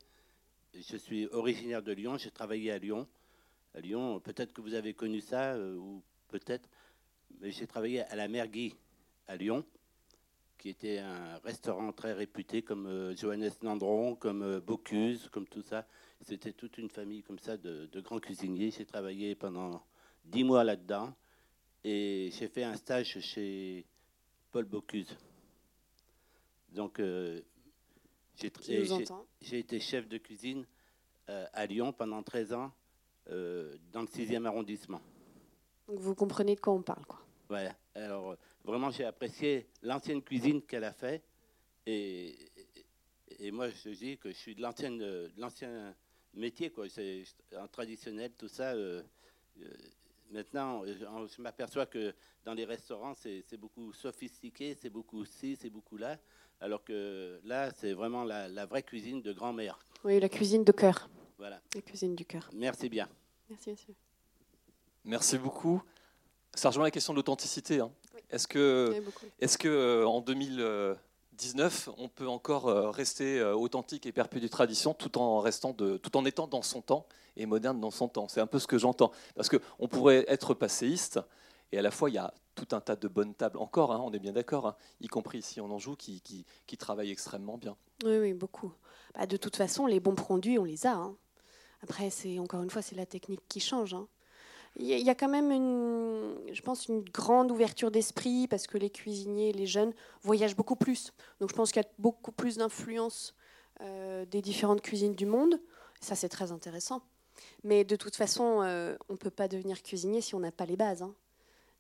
Je 0.75 0.97
suis 0.97 1.27
originaire 1.29 1.83
de 1.83 1.93
Lyon. 1.93 2.17
J'ai 2.17 2.31
travaillé 2.31 2.71
à 2.71 2.79
Lyon. 2.79 3.07
À 3.75 3.81
Lyon, 3.81 4.21
peut-être 4.21 4.53
que 4.53 4.61
vous 4.63 4.75
avez 4.75 4.95
connu 4.95 5.21
ça, 5.21 5.55
euh, 5.55 5.77
ou 5.77 6.03
peut-être. 6.29 6.69
Mais 7.41 7.51
j'ai 7.51 7.67
travaillé 7.67 8.03
à 8.03 8.17
la 8.17 8.29
Mergui 8.29 8.75
à 9.27 9.37
Lyon, 9.37 9.65
qui 10.59 10.71
était 10.71 10.99
un 10.99 11.39
restaurant 11.39 11.93
très 11.93 12.13
réputé 12.13 12.63
comme 12.63 13.15
Johannes 13.17 13.51
Nandron, 13.63 14.15
comme 14.15 14.61
Bocuse, 14.61 15.29
comme 15.31 15.47
tout 15.47 15.63
ça. 15.63 15.87
C'était 16.23 16.53
toute 16.53 16.79
une 16.79 16.89
famille 16.89 17.23
comme 17.23 17.39
ça 17.39 17.57
de, 17.57 17.87
de 17.87 18.01
grands 18.01 18.21
cuisiniers. 18.21 18.71
J'ai 18.71 18.87
travaillé 18.87 19.35
pendant 19.35 19.83
dix 20.25 20.45
mois 20.45 20.65
là-dedans 20.65 21.15
et 21.85 22.31
j'ai 22.33 22.49
fait 22.49 22.65
un 22.65 22.77
stage 22.77 23.19
chez 23.21 23.85
Paul 24.53 24.67
Bocuse. 24.67 25.17
Donc, 26.71 27.01
j'ai 29.41 29.59
été 29.59 29.81
chef 29.81 30.07
de 30.09 30.19
cuisine 30.19 30.67
euh, 31.29 31.47
à 31.53 31.67
Lyon 31.67 31.93
pendant 31.93 32.23
13 32.23 32.53
ans, 32.53 32.73
euh, 33.31 33.77
dans 33.93 34.03
le 34.03 34.07
6e 34.07 34.45
arrondissement. 34.45 35.01
Donc 35.89 35.99
vous 35.99 36.15
comprenez 36.15 36.55
de 36.55 36.61
quoi 36.61 36.73
on 36.73 36.83
parle, 36.83 37.05
quoi. 37.07 37.21
Ouais. 37.51 37.71
Alors 37.95 38.37
vraiment, 38.65 38.91
j'ai 38.91 39.05
apprécié 39.05 39.67
l'ancienne 39.83 40.23
cuisine 40.23 40.63
qu'elle 40.63 40.85
a 40.85 40.93
fait, 40.93 41.23
et, 41.87 42.37
et, 43.39 43.51
moi 43.51 43.69
je 43.69 43.91
dis 43.91 44.19
que 44.19 44.31
je 44.31 44.37
suis 44.37 44.55
de 44.55 44.63
l'ancienne, 44.63 45.03
l'ancien 45.37 45.95
métier, 46.35 46.71
quoi. 46.71 46.89
C'est 46.89 47.25
traditionnel, 47.71 48.33
tout 48.37 48.49
ça. 48.49 48.75
Maintenant, 50.33 50.83
je 50.87 51.43
m'aperçois 51.43 51.85
que 51.85 52.15
dans 52.45 52.55
les 52.55 52.65
restaurants, 52.65 53.15
c'est 53.15 53.57
beaucoup 53.59 53.93
sophistiqué, 53.93 54.75
c'est 54.81 54.89
beaucoup 54.89 55.25
ci, 55.27 55.57
c'est 55.61 55.69
beaucoup 55.69 55.99
là, 55.99 56.17
alors 56.61 56.83
que 56.83 57.39
là, 57.45 57.71
c'est 57.73 57.93
vraiment 57.93 58.25
la, 58.25 58.67
vraie 58.67 58.83
cuisine 58.83 59.21
de 59.21 59.33
grand-mère. 59.33 59.79
Oui, 60.05 60.19
la 60.19 60.31
cuisine 60.31 60.65
de 60.65 60.73
cœur. 60.73 61.11
Voilà. 61.37 61.61
La 61.75 61.83
cuisine 61.83 62.15
du 62.15 62.25
cœur. 62.25 62.49
Merci 62.55 62.89
bien. 62.89 63.09
Merci, 63.51 63.71
monsieur. 63.71 63.95
Merci 65.05 65.37
beaucoup. 65.37 65.83
Ça 66.55 66.69
rejoint 66.69 66.85
la 66.85 66.91
question 66.91 67.13
de 67.13 67.19
l'authenticité. 67.19 67.81
Hein. 67.81 67.93
Est-ce 68.31 68.49
que, 68.49 69.03
est 69.39 69.57
que 69.59 69.69
euh, 69.69 70.07
en 70.07 70.21
2000 70.23 70.97
on 71.99 72.09
peut 72.09 72.29
encore 72.29 72.69
euh, 72.69 72.91
rester 72.91 73.39
euh, 73.39 73.55
authentique 73.55 74.07
et 74.07 74.13
perpétuer 74.13 74.49
tradition 74.49 74.95
tout 74.95 75.19
en, 75.19 75.41
restant 75.41 75.73
tout 75.73 76.17
en 76.17 76.25
étant 76.25 76.47
dans 76.47 76.63
son 76.63 76.81
temps 76.81 77.07
et 77.37 77.47
moderne 77.47 77.81
dans 77.81 77.91
son 77.91 78.09
temps. 78.09 78.29
C'est 78.29 78.41
un 78.41 78.47
peu 78.47 78.59
ce 78.59 78.67
que 78.67 78.79
j'entends. 78.79 79.13
Parce 79.35 79.49
qu'on 79.49 79.89
pourrait 79.89 80.25
être 80.29 80.55
passéiste, 80.55 81.21
et 81.73 81.79
à 81.79 81.83
la 81.83 81.91
fois, 81.91 82.11
il 82.11 82.15
y 82.15 82.19
a 82.19 82.33
tout 82.55 82.69
un 82.73 82.81
tas 82.81 82.97
de 82.97 83.09
bonnes 83.09 83.35
tables, 83.35 83.57
encore, 83.59 83.93
hein, 83.93 84.03
on 84.05 84.13
est 84.13 84.19
bien 84.19 84.33
d'accord, 84.33 84.67
hein, 84.67 84.77
y 85.01 85.09
compris 85.09 85.39
ici 85.39 85.61
en 85.61 85.71
Anjou, 85.71 85.97
qui, 85.97 86.21
qui, 86.21 86.77
travaillent 86.77 87.11
extrêmement 87.11 87.57
bien. 87.57 87.77
Oui, 88.05 88.19
oui, 88.19 88.35
beaucoup. 88.35 88.73
Bah, 89.15 89.27
de 89.27 89.37
toute 89.39 89.57
façon, 89.57 89.87
les 89.87 90.01
bons 90.01 90.15
produits, 90.15 90.59
on 90.59 90.65
les 90.65 90.87
a. 90.87 90.93
Hein. 90.93 91.17
Après, 91.83 92.11
c'est 92.11 92.39
encore 92.39 92.63
une 92.63 92.71
fois, 92.71 92.83
c'est 92.83 92.95
la 92.95 93.07
technique 93.07 93.41
qui 93.49 93.61
change. 93.61 93.97
Il 94.77 94.87
y, 94.87 95.11
a 95.11 95.15
quand 95.15 95.29
même, 95.29 95.53
une, 95.53 96.35
je 96.51 96.63
pense, 96.63 96.89
une 96.89 97.03
grande 97.03 97.51
ouverture 97.51 97.91
d'esprit 97.91 98.49
parce 98.49 98.67
que 98.67 98.79
les 98.79 98.89
cuisiniers, 98.89 99.53
les 99.53 99.67
jeunes 99.67 99.93
voyagent 100.23 100.57
beaucoup 100.57 100.77
plus. 100.77 101.13
Donc, 101.41 101.51
je 101.51 101.55
pense 101.55 101.73
qu'il 101.73 101.83
y 101.83 101.85
a 101.85 101.89
beaucoup 101.99 102.33
plus 102.33 102.57
d'influence 102.57 103.35
euh, 103.83 104.25
des 104.25 104.41
différentes 104.41 104.81
cuisines 104.81 105.15
du 105.15 105.27
monde. 105.27 105.61
Ça, 106.01 106.15
c'est 106.15 106.31
très 106.31 106.53
intéressant. 106.53 107.03
Mais 107.65 107.85
de 107.85 107.97
toute 107.97 108.17
façon, 108.17 108.63
euh, 108.63 108.97
on 109.11 109.13
ne 109.13 109.19
peut 109.19 109.31
pas 109.31 109.47
devenir 109.47 109.83
cuisinier 109.83 110.23
si 110.23 110.35
on 110.35 110.41
n'a 110.41 110.53
pas 110.53 110.65
les 110.65 110.77
bases. 110.77 111.05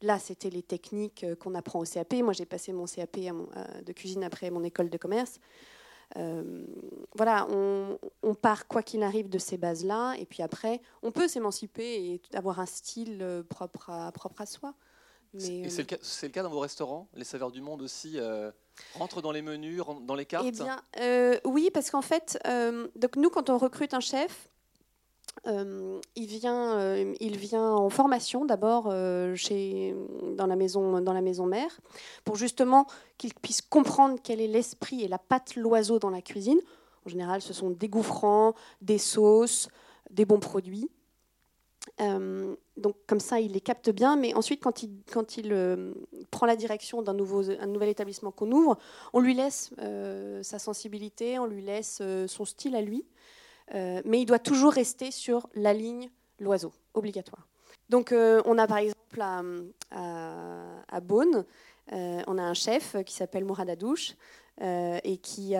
Là, 0.02 0.18
c'était 0.18 0.50
les 0.50 0.62
techniques 0.62 1.24
euh, 1.24 1.34
qu'on 1.34 1.54
apprend 1.54 1.80
au 1.80 1.84
CAP. 1.84 2.12
Moi, 2.14 2.34
j'ai 2.34 2.44
passé 2.44 2.74
mon 2.74 2.84
CAP 2.84 3.18
de 3.18 3.92
cuisine 3.92 4.22
après 4.22 4.50
mon 4.50 4.64
école 4.64 4.90
de 4.90 4.98
commerce. 4.98 5.40
Euh, 6.16 6.64
voilà, 7.16 7.46
on, 7.50 8.34
part 8.34 8.66
quoi 8.66 8.82
qu'il 8.82 9.02
arrive 9.02 9.28
de 9.28 9.38
ces 9.38 9.56
bases-là, 9.56 10.14
et 10.18 10.26
puis 10.26 10.42
après, 10.42 10.80
on 11.02 11.10
peut 11.10 11.28
s'émanciper 11.28 12.04
et 12.04 12.22
avoir 12.34 12.60
un 12.60 12.66
style 12.66 13.18
euh, 13.22 13.42
propre 13.42 13.90
à, 13.90 14.10
propre 14.12 14.40
à 14.40 14.46
soi. 14.46 14.74
Mais, 15.34 15.70
c'est 15.70 15.90
le, 15.90 16.28
cas 16.28 16.42
dans 16.42 16.50
vos 16.50 16.60
restaurants 16.60 17.08
Les 17.14 17.24
saveurs 17.24 17.50
du 17.50 17.62
monde 17.62 17.80
aussi 17.80 18.18
rentrent 18.94 19.22
dans 19.22 19.32
les 19.32 19.40
menus, 19.40 19.80
dans 20.02 20.14
les 20.14 20.26
cartes? 20.26 20.44
Eh 20.46 20.50
bien, 20.50 20.82
oui, 21.44 21.70
parce 21.72 21.90
qu'en 21.90 22.02
fait, 22.02 22.38
donc 22.96 23.16
nous, 23.16 23.30
quand 23.30 23.48
on 23.48 23.56
recrute 23.56 23.94
un 23.94 24.00
chef, 24.00 24.51
euh, 25.48 26.00
il, 26.14 26.26
vient, 26.26 26.78
euh, 26.78 27.14
il 27.18 27.36
vient 27.36 27.72
en 27.72 27.90
formation 27.90 28.44
d'abord 28.44 28.86
euh, 28.90 29.34
dans, 30.36 30.46
la 30.46 30.54
maison, 30.54 31.00
dans 31.00 31.12
la 31.12 31.20
maison 31.20 31.46
mère 31.46 31.80
pour 32.24 32.36
justement 32.36 32.86
qu'il 33.18 33.34
puisse 33.34 33.60
comprendre 33.60 34.18
quel 34.22 34.40
est 34.40 34.46
l'esprit 34.46 35.02
et 35.02 35.08
la 35.08 35.18
patte 35.18 35.56
l'oiseau 35.56 35.98
dans 35.98 36.10
la 36.10 36.22
cuisine. 36.22 36.60
En 37.06 37.08
général, 37.08 37.42
ce 37.42 37.52
sont 37.52 37.70
des 37.70 37.88
goûts 37.88 38.04
francs, 38.04 38.54
des 38.80 38.98
sauces, 38.98 39.68
des 40.10 40.24
bons 40.24 40.38
produits. 40.38 40.88
donc 41.98 42.96
comme 43.08 43.18
ça, 43.18 43.40
il 43.40 43.52
les 43.52 43.60
capte 43.60 43.90
bien. 43.90 44.14
Mais 44.14 44.34
ensuite, 44.34 44.62
quand 44.62 44.84
il, 44.84 44.90
quand 45.10 45.36
il 45.36 45.52
prend 46.30 46.46
la 46.46 46.54
direction 46.54 47.02
d'un 47.02 47.16
un 47.18 47.66
nouvel 47.66 47.88
établissement 47.88 48.30
qu'on 48.30 48.52
ouvre, 48.52 48.78
on 49.12 49.18
lui 49.18 49.34
laisse 49.34 49.72
sa 50.42 50.60
sensibilité, 50.60 51.40
on 51.40 51.46
lui 51.46 51.62
laisse 51.62 52.00
son 52.28 52.44
style 52.44 52.76
à 52.76 52.80
lui. 52.80 53.04
Euh, 53.74 54.02
mais 54.04 54.20
il 54.20 54.26
doit 54.26 54.38
toujours 54.38 54.72
rester 54.72 55.10
sur 55.10 55.48
la 55.54 55.72
ligne 55.72 56.10
l'oiseau, 56.38 56.72
obligatoire. 56.94 57.46
Donc 57.88 58.12
euh, 58.12 58.42
on 58.44 58.58
a 58.58 58.66
par 58.66 58.78
exemple 58.78 59.20
à, 59.20 59.42
à, 60.88 61.00
Beaune, 61.00 61.44
euh, 61.92 62.22
on 62.26 62.38
a 62.38 62.42
un 62.42 62.54
chef 62.54 62.96
qui 63.04 63.14
s'appelle 63.14 63.44
Mourad 63.44 63.68
Adouche 63.68 64.14
et 64.60 65.18
qui, 65.22 65.54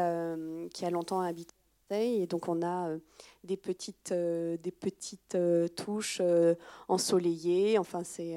qui 0.73 0.85
a 0.85 0.91
longtemps 0.91 1.21
habité 1.21 1.55
et 1.91 2.27
donc 2.27 2.49
on 2.49 2.63
a 2.63 2.91
des 3.43 3.57
petites, 3.57 4.13
des 4.13 4.71
petites 4.71 5.37
touches 5.75 6.23
ensoleillées. 6.89 7.79
Enfin, 7.79 8.05
c'est 8.05 8.37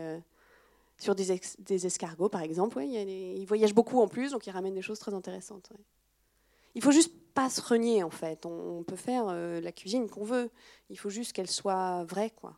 sur 0.97 1.15
des, 1.15 1.39
des, 1.59 1.85
escargots, 1.85 2.29
par 2.29 2.41
exemple. 2.41 2.77
Ouais, 2.77 2.87
il, 2.87 3.45
voyage 3.45 3.73
beaucoup 3.73 3.99
en 3.99 4.07
plus, 4.07 4.31
donc 4.31 4.47
il 4.47 4.51
ramène 4.51 4.73
des 4.73 4.81
choses 4.81 4.99
très 4.99 5.13
intéressantes. 5.13 5.71
Il 6.75 6.83
faut 6.83 6.91
juste 6.91 7.13
pas 7.33 7.49
se 7.49 7.61
renier 7.61 8.03
en 8.03 8.09
fait. 8.09 8.45
On, 8.45 8.83
peut 8.83 8.95
faire 8.95 9.25
euh, 9.29 9.59
la 9.61 9.71
cuisine 9.71 10.09
qu'on 10.09 10.23
veut. 10.23 10.51
Il 10.89 10.99
faut 10.99 11.09
juste 11.09 11.33
qu'elle 11.33 11.49
soit 11.49 12.03
vraie, 12.03 12.29
quoi. 12.29 12.57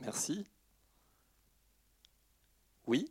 Merci. 0.00 0.46
Oui. 2.86 3.10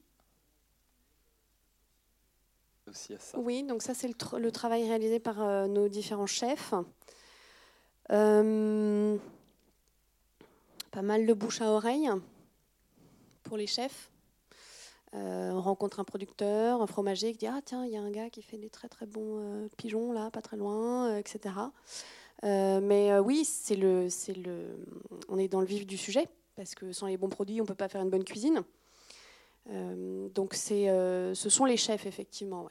Aussi 2.88 3.14
à 3.14 3.20
ça. 3.20 3.40
Oui, 3.40 3.64
donc 3.64 3.82
ça 3.82 3.94
c'est 3.94 4.08
le, 4.08 4.52
travail 4.52 4.84
réalisé 4.84 5.20
par 5.20 5.42
euh, 5.42 5.68
nos 5.68 5.88
différents 5.88 6.28
chefs. 6.28 6.74
Euh, 8.12 9.18
pas 10.92 11.02
mal 11.02 11.26
de 11.26 11.34
bouche 11.34 11.62
à 11.62 11.72
oreille 11.72 12.10
pour 13.44 13.56
les 13.56 13.68
chefs. 13.68 14.11
Euh, 15.14 15.52
on 15.52 15.62
rencontre 15.62 16.00
un 16.00 16.06
producteur, 16.06 16.82
un 16.82 16.88
fromager 16.88 17.34
qui 17.34 17.40
dit 17.40 17.48
Ah, 17.48 17.60
tiens, 17.64 17.86
il 17.86 17.92
y 17.92 17.98
a 17.98 18.02
un 18.02 18.12
gars 18.12 18.30
qui 18.30 18.42
fait 18.42 18.58
des 18.58 18.70
très 18.70 18.88
très 18.88 19.06
bons 19.06 19.40
euh, 19.40 19.68
pigeons 19.78 20.14
là, 20.14 20.32
pas 20.32 20.42
très 20.42 20.56
loin, 20.56 21.10
euh, 21.10 21.18
etc. 21.18 21.54
mais 22.44 23.18
oui, 23.20 23.44
c'est 23.46 23.76
le, 23.76 24.10
c'est 24.10 24.36
le, 24.36 24.78
on 25.28 25.38
est 25.38 25.48
dans 25.50 25.60
le 25.60 25.66
vif 25.66 25.86
du 25.86 25.98
sujet, 25.98 26.28
parce 26.56 26.76
que 26.76 26.94
sans 26.94 27.08
les 27.08 27.18
bons 27.18 27.30
produits, 27.30 27.60
on 27.60 27.66
ne 27.66 27.68
peut 27.68 27.76
pas 27.76 27.90
faire 27.90 28.02
une 28.02 28.10
bonne 28.10 28.24
cuisine. 28.24 28.64
donc 30.34 30.54
c'est, 30.54 30.88
ce 31.36 31.50
sont 31.50 31.66
les 31.66 31.78
chefs, 31.78 32.06
effectivement. 32.06 32.68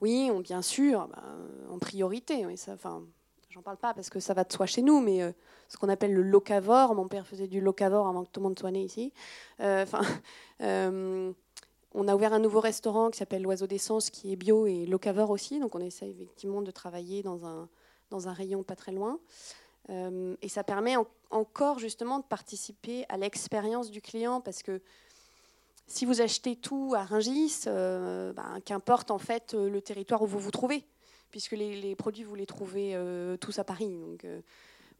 Oui, 0.00 0.30
bien 0.42 0.62
sûr, 0.62 1.08
bah, 1.08 1.22
en 1.70 1.78
priorité. 1.78 2.44
Oui, 2.44 2.56
ça, 2.58 2.76
J'en 3.54 3.62
parle 3.62 3.76
pas 3.76 3.94
parce 3.94 4.10
que 4.10 4.18
ça 4.18 4.34
va 4.34 4.42
de 4.42 4.52
soi 4.52 4.66
chez 4.66 4.82
nous, 4.82 5.00
mais 5.00 5.22
euh, 5.22 5.30
ce 5.68 5.76
qu'on 5.76 5.88
appelle 5.88 6.12
le 6.12 6.22
locavore, 6.22 6.92
mon 6.96 7.06
père 7.06 7.24
faisait 7.24 7.46
du 7.46 7.60
locavore 7.60 8.08
avant 8.08 8.24
que 8.24 8.30
tout 8.30 8.40
le 8.40 8.44
monde 8.48 8.58
soit 8.58 8.72
né 8.72 8.82
ici. 8.82 9.12
Euh, 9.60 9.84
enfin, 9.84 10.00
euh, 10.60 11.30
on 11.92 12.08
a 12.08 12.16
ouvert 12.16 12.32
un 12.32 12.40
nouveau 12.40 12.58
restaurant 12.58 13.10
qui 13.10 13.18
s'appelle 13.18 13.42
l'Oiseau 13.42 13.68
d'essence, 13.68 14.10
qui 14.10 14.32
est 14.32 14.36
bio 14.36 14.66
et 14.66 14.86
locavore 14.86 15.30
aussi. 15.30 15.60
Donc 15.60 15.76
on 15.76 15.80
essaie 15.80 16.10
effectivement 16.10 16.62
de 16.62 16.72
travailler 16.72 17.22
dans 17.22 17.46
un, 17.46 17.68
dans 18.10 18.26
un 18.26 18.32
rayon 18.32 18.64
pas 18.64 18.74
très 18.74 18.90
loin. 18.90 19.20
et 19.88 20.48
ça 20.48 20.64
permet 20.64 20.96
encore 21.30 21.78
justement 21.78 22.18
de 22.18 22.24
participer 22.24 23.04
à 23.08 23.16
l'expérience 23.16 23.92
du 23.92 24.00
client 24.00 24.40
parce 24.40 24.64
que 24.64 24.80
si 25.86 26.06
vous 26.06 26.20
achetez 26.20 26.56
tout 26.56 26.94
à 26.96 27.04
Ringis, 27.04 27.66
ben, 27.66 28.58
qu'importe 28.64 29.12
en 29.12 29.18
fait 29.18 29.54
le 29.54 29.80
territoire 29.80 30.22
où 30.22 30.26
vous 30.26 30.40
vous 30.40 30.50
trouvez 30.50 30.84
puisque 31.34 31.50
les, 31.50 31.96
produits, 31.96 32.22
vous 32.22 32.36
les 32.36 32.46
trouvez 32.46 32.94
euh, 32.94 33.36
tous 33.36 33.58
à 33.58 33.64
Paris. 33.64 33.98
Donc 33.98 34.24
euh, 34.24 34.40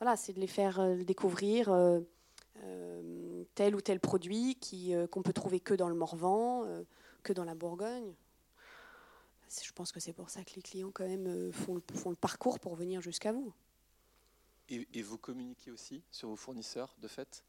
voilà, 0.00 0.16
c'est 0.16 0.32
de 0.32 0.40
les 0.40 0.48
faire 0.48 0.80
euh, 0.80 0.96
découvrir 0.96 1.72
tel 3.54 3.76
ou 3.76 3.80
tel 3.80 4.00
produit 4.00 4.58
qu'on 5.12 5.22
peut 5.22 5.32
trouver 5.32 5.60
que 5.60 5.74
dans 5.74 5.88
le 5.88 5.94
Morvan, 5.94 6.66
que 7.22 7.32
dans 7.32 7.44
la 7.44 7.54
Bourgogne. 7.54 8.12
Je 9.48 9.70
pense 9.70 9.92
que 9.92 10.00
c'est 10.00 10.12
pour 10.12 10.28
ça 10.28 10.42
que 10.42 10.56
les 10.56 10.62
clients 10.62 10.90
quand 10.92 11.06
même 11.06 11.52
font, 11.52 11.76
le, 11.76 11.82
font 11.94 12.10
le 12.10 12.16
parcours 12.16 12.58
pour 12.58 12.74
venir 12.74 13.00
jusqu'à 13.00 13.30
vous. 13.30 13.52
Et, 14.68 15.02
vous 15.02 15.18
communiquez 15.18 15.70
aussi 15.70 16.02
sur 16.10 16.30
vos 16.30 16.36
fournisseurs 16.36 16.96
de 17.00 17.06
fait 17.06 17.44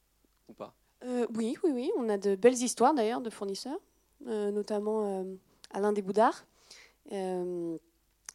ou 0.48 0.54
pas? 0.54 0.76
Oui, 1.04 1.58
oui, 1.64 1.72
oui. 1.74 1.92
On 1.98 2.08
a 2.10 2.20
de 2.20 2.36
belles 2.36 2.62
histoires 2.62 2.94
d'ailleurs 2.94 3.22
de 3.22 3.32
fournisseurs, 3.32 3.80
notamment 4.22 5.26
Alain 5.72 5.92
Desboudards 5.92 6.46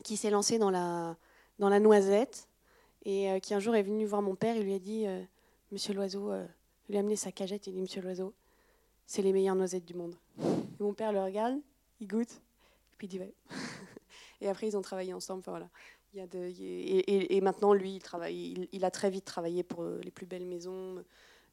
qui 0.02 0.16
s'est 0.16 0.30
lancé 0.30 0.58
dans 0.58 0.70
la, 0.70 1.16
dans 1.58 1.68
la 1.68 1.80
noisette 1.80 2.48
et 3.04 3.30
euh, 3.30 3.38
qui 3.38 3.54
un 3.54 3.60
jour 3.60 3.74
est 3.74 3.82
venu 3.82 4.04
voir 4.06 4.22
mon 4.22 4.34
père 4.34 4.56
et 4.56 4.62
lui 4.62 4.74
a 4.74 4.78
dit 4.78 5.06
euh, 5.06 5.22
Monsieur 5.72 5.94
l'oiseau, 5.94 6.30
euh, 6.30 6.46
il 6.88 6.92
lui 6.92 6.96
a 6.98 7.00
amené 7.00 7.16
sa 7.16 7.32
cagette 7.32 7.66
et 7.66 7.70
il 7.70 7.74
dit 7.74 7.80
Monsieur 7.80 8.02
l'oiseau, 8.02 8.34
c'est 9.06 9.22
les 9.22 9.32
meilleures 9.32 9.54
noisettes 9.56 9.84
du 9.84 9.94
monde. 9.94 10.14
mon 10.78 10.94
père 10.94 11.12
le 11.12 11.22
regarde, 11.22 11.58
il 12.00 12.08
goûte, 12.08 12.32
et 12.32 12.96
puis 12.96 13.06
il 13.06 13.10
dit 13.10 13.20
ouais. 13.20 13.34
et 14.40 14.48
après, 14.48 14.68
ils 14.68 14.76
ont 14.76 14.82
travaillé 14.82 15.12
ensemble. 15.12 15.40
Enfin, 15.40 15.52
voilà. 15.52 15.68
Il 16.12 16.26
et, 16.60 17.40
maintenant, 17.40 17.72
lui, 17.72 17.94
il, 17.94 18.02
travaille, 18.02 18.68
il, 18.72 18.84
a 18.84 18.90
très 18.90 19.10
vite 19.10 19.24
travaillé 19.24 19.62
pour 19.62 19.84
les 19.84 20.10
plus 20.10 20.26
belles 20.26 20.44
maisons. 20.44 21.04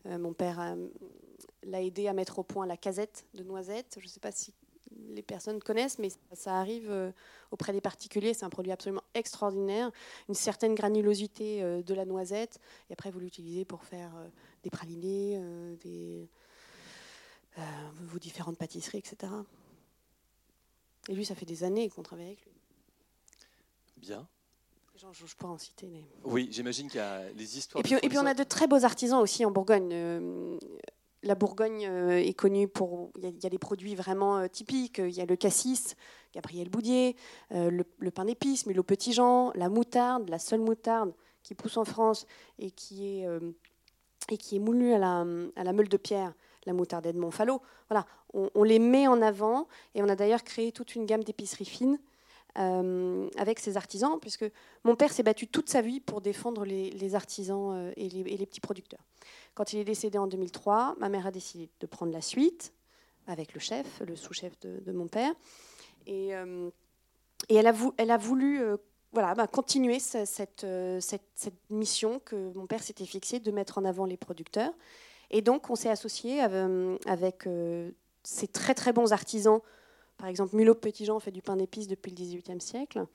Mon 0.05 0.33
père 0.33 0.75
l'a 1.61 1.83
aidé 1.83 2.07
à 2.07 2.13
mettre 2.13 2.39
au 2.39 2.43
point 2.43 2.65
la 2.65 2.75
casette 2.75 3.27
de 3.35 3.43
noisettes. 3.43 3.97
Je 3.99 4.05
ne 4.05 4.09
sais 4.09 4.19
pas 4.19 4.31
si 4.31 4.55
les 5.09 5.21
personnes 5.21 5.61
connaissent, 5.61 5.99
mais 5.99 6.09
ça 6.33 6.59
arrive 6.59 6.89
euh, 6.89 7.11
auprès 7.51 7.73
des 7.73 7.81
particuliers. 7.81 8.33
C'est 8.33 8.45
un 8.45 8.49
produit 8.49 8.71
absolument 8.71 9.03
extraordinaire, 9.13 9.91
une 10.29 10.35
certaine 10.35 10.75
granulosité 10.75 11.63
euh, 11.63 11.81
de 11.81 11.93
la 11.93 12.05
noisette. 12.05 12.59
Et 12.89 12.93
après, 12.93 13.11
vous 13.11 13.19
l'utilisez 13.19 13.65
pour 13.65 13.83
faire 13.83 14.11
des 14.63 14.69
pralinés, 14.69 15.41
des, 15.81 16.29
vos 18.01 18.19
différentes 18.19 18.57
pâtisseries, 18.57 18.99
etc. 18.99 19.31
Et 21.09 21.15
lui, 21.15 21.25
ça 21.25 21.35
fait 21.35 21.45
des 21.45 21.63
années 21.63 21.89
qu'on 21.89 22.03
travaille 22.03 22.27
avec 22.27 22.41
lui. 22.43 22.51
Bien. 23.97 24.27
Je, 25.13 25.35
pourrais 25.35 25.53
en 25.53 25.57
citer. 25.57 25.87
Oui, 26.23 26.47
j'imagine 26.51 26.89
qu'il 26.89 26.97
y 26.97 27.03
a 27.03 27.29
les 27.29 27.57
histoires. 27.57 27.79
Et 27.79 27.83
puis, 27.83 27.95
et 28.01 28.09
puis 28.09 28.17
on 28.17 28.25
a 28.25 28.33
de 28.33 28.43
très 28.43 28.67
beaux 28.67 28.83
artisans 28.83 29.19
aussi 29.21 29.45
en 29.45 29.51
Bourgogne. 29.51 29.91
Euh, 29.93 30.57
la 31.23 31.35
Bourgogne 31.35 31.87
euh, 31.87 32.17
est 32.17 32.33
connue 32.33 32.67
pour. 32.67 33.11
Il 33.17 33.43
y, 33.43 33.45
a 33.45 33.49
des 33.49 33.57
produits 33.57 33.95
vraiment 33.95 34.37
euh, 34.37 34.47
typiques. 34.47 34.99
Il 34.99 35.11
y 35.15 35.21
a 35.21 35.25
le 35.25 35.35
cassis, 35.35 35.95
Gabriel 36.33 36.69
Boudier, 36.69 37.15
le, 37.51 38.09
pain 38.11 38.25
d'épices, 38.25 38.65
le 38.65 38.83
petit 38.83 39.13
Jean, 39.13 39.51
la 39.55 39.69
moutarde, 39.69 40.29
la 40.29 40.39
seule 40.39 40.61
moutarde 40.61 41.13
qui 41.43 41.55
pousse 41.55 41.77
en 41.77 41.85
France 41.85 42.27
et 42.59 42.71
qui 42.71 43.07
est, 43.07 43.27
et 44.29 44.37
qui 44.37 44.57
est 44.57 44.59
moulue 44.59 44.93
à 44.93 44.97
la, 44.97 45.25
à 45.55 45.63
la 45.63 45.73
meule 45.73 45.87
de 45.87 45.97
pierre 45.97 46.33
la 46.67 46.73
moutarde 46.73 47.07
Edmond 47.07 47.31
Fallot. 47.31 47.61
Voilà, 47.89 48.05
on, 48.33 48.63
les 48.63 48.77
met 48.77 49.07
en 49.07 49.21
avant 49.21 49.67
et 49.95 50.03
on 50.03 50.09
a 50.09 50.15
d'ailleurs 50.15 50.43
créé 50.43 50.71
toute 50.71 50.93
une 50.95 51.05
gamme 51.05 51.23
d'épiceries 51.23 51.65
fines 51.65 51.97
euh, 52.59 53.29
avec 53.37 53.59
ces 53.59 53.77
artisans, 53.77 54.19
puisque 54.19 54.45
mon 54.83 54.95
père 54.95 55.11
s'est 55.11 55.23
battu 55.23 55.47
toute 55.47 55.69
sa 55.69 55.81
vie 55.81 55.99
pour 55.99 56.21
défendre 56.21 56.65
les, 56.65 57.15
artisans 57.15 57.71
euh, 57.73 57.91
et, 57.95 58.09
les, 58.09 58.45
petits 58.45 58.59
producteurs. 58.59 58.99
Quand 59.57 59.73
il 59.73 59.79
est 59.79 59.85
décédé 59.85 60.19
en 60.19 60.27
2003, 60.27 60.97
ma 60.99 61.09
mère 61.09 61.25
a 61.25 61.31
décidé 61.31 61.67
de 61.79 61.87
prendre 61.87 62.13
la 62.13 62.21
suite 62.21 62.73
avec 63.25 63.55
le 63.55 63.59
chef, 63.59 64.01
le 64.05 64.15
sous-chef 64.15 64.53
de, 64.59 64.91
mon 64.91 65.07
père, 65.07 65.33
et, 66.05 66.35
euh, 66.35 66.69
elle, 67.49 67.65
a 67.65 68.17
voulu 68.17 68.61
voilà, 69.13 69.33
bah, 69.33 69.47
continuer 69.47 69.99
cette, 69.99 70.65
cette, 70.99 71.53
mission 71.71 72.19
que 72.23 72.53
mon 72.53 72.67
père 72.67 72.83
s'était 72.83 73.05
fixée 73.05 73.39
de 73.39 73.49
mettre 73.49 73.79
en 73.79 73.85
avant 73.85 74.05
les 74.05 74.15
producteurs. 74.15 74.71
Et 75.31 75.41
donc, 75.41 75.71
on 75.71 75.75
s'est 75.75 75.89
associé 75.89 76.39
avec 76.39 77.49
ces 78.23 78.47
très 78.47 78.75
très 78.75 78.93
bons 78.93 79.11
artisans 79.11 79.59
par 80.17 80.27
exemple, 80.27 80.55
Mulot 80.55 80.75
Petitjean 80.75 81.19
fait 81.19 81.31
du 81.31 81.41
pain 81.41 81.55
d'épices 81.55 81.87
depuis 81.87 82.09
le 82.09 82.15
XVIIIe 82.15 82.59
siècle. 82.59 83.05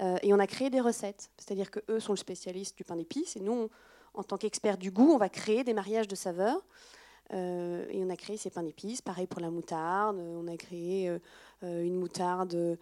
Euh, 0.00 0.18
et 0.22 0.34
on 0.34 0.38
a 0.38 0.46
créé 0.46 0.68
des 0.68 0.80
recettes. 0.80 1.30
C'est-à-dire 1.38 1.70
qu'eux 1.70 1.98
sont 1.98 2.12
le 2.12 2.18
spécialiste 2.18 2.76
du 2.76 2.84
pain 2.84 2.96
d'épices. 2.96 3.36
Et 3.36 3.40
nous, 3.40 3.70
en 4.14 4.22
tant 4.22 4.36
qu'experts 4.36 4.78
du 4.78 4.90
goût, 4.90 5.12
on 5.12 5.18
va 5.18 5.28
créer 5.28 5.64
des 5.64 5.74
mariages 5.74 6.08
de 6.08 6.14
saveurs. 6.14 6.64
Euh, 7.32 7.86
et 7.90 8.04
on 8.04 8.10
a 8.10 8.16
créé 8.16 8.36
ces 8.36 8.50
pains 8.50 8.62
d'épices. 8.62 9.00
Pareil 9.00 9.26
pour 9.26 9.40
la 9.40 9.50
moutarde. 9.50 10.18
On 10.18 10.46
a 10.48 10.56
créé 10.56 11.08
euh, 11.08 11.18
une 11.62 11.96
moutarde 11.96 12.78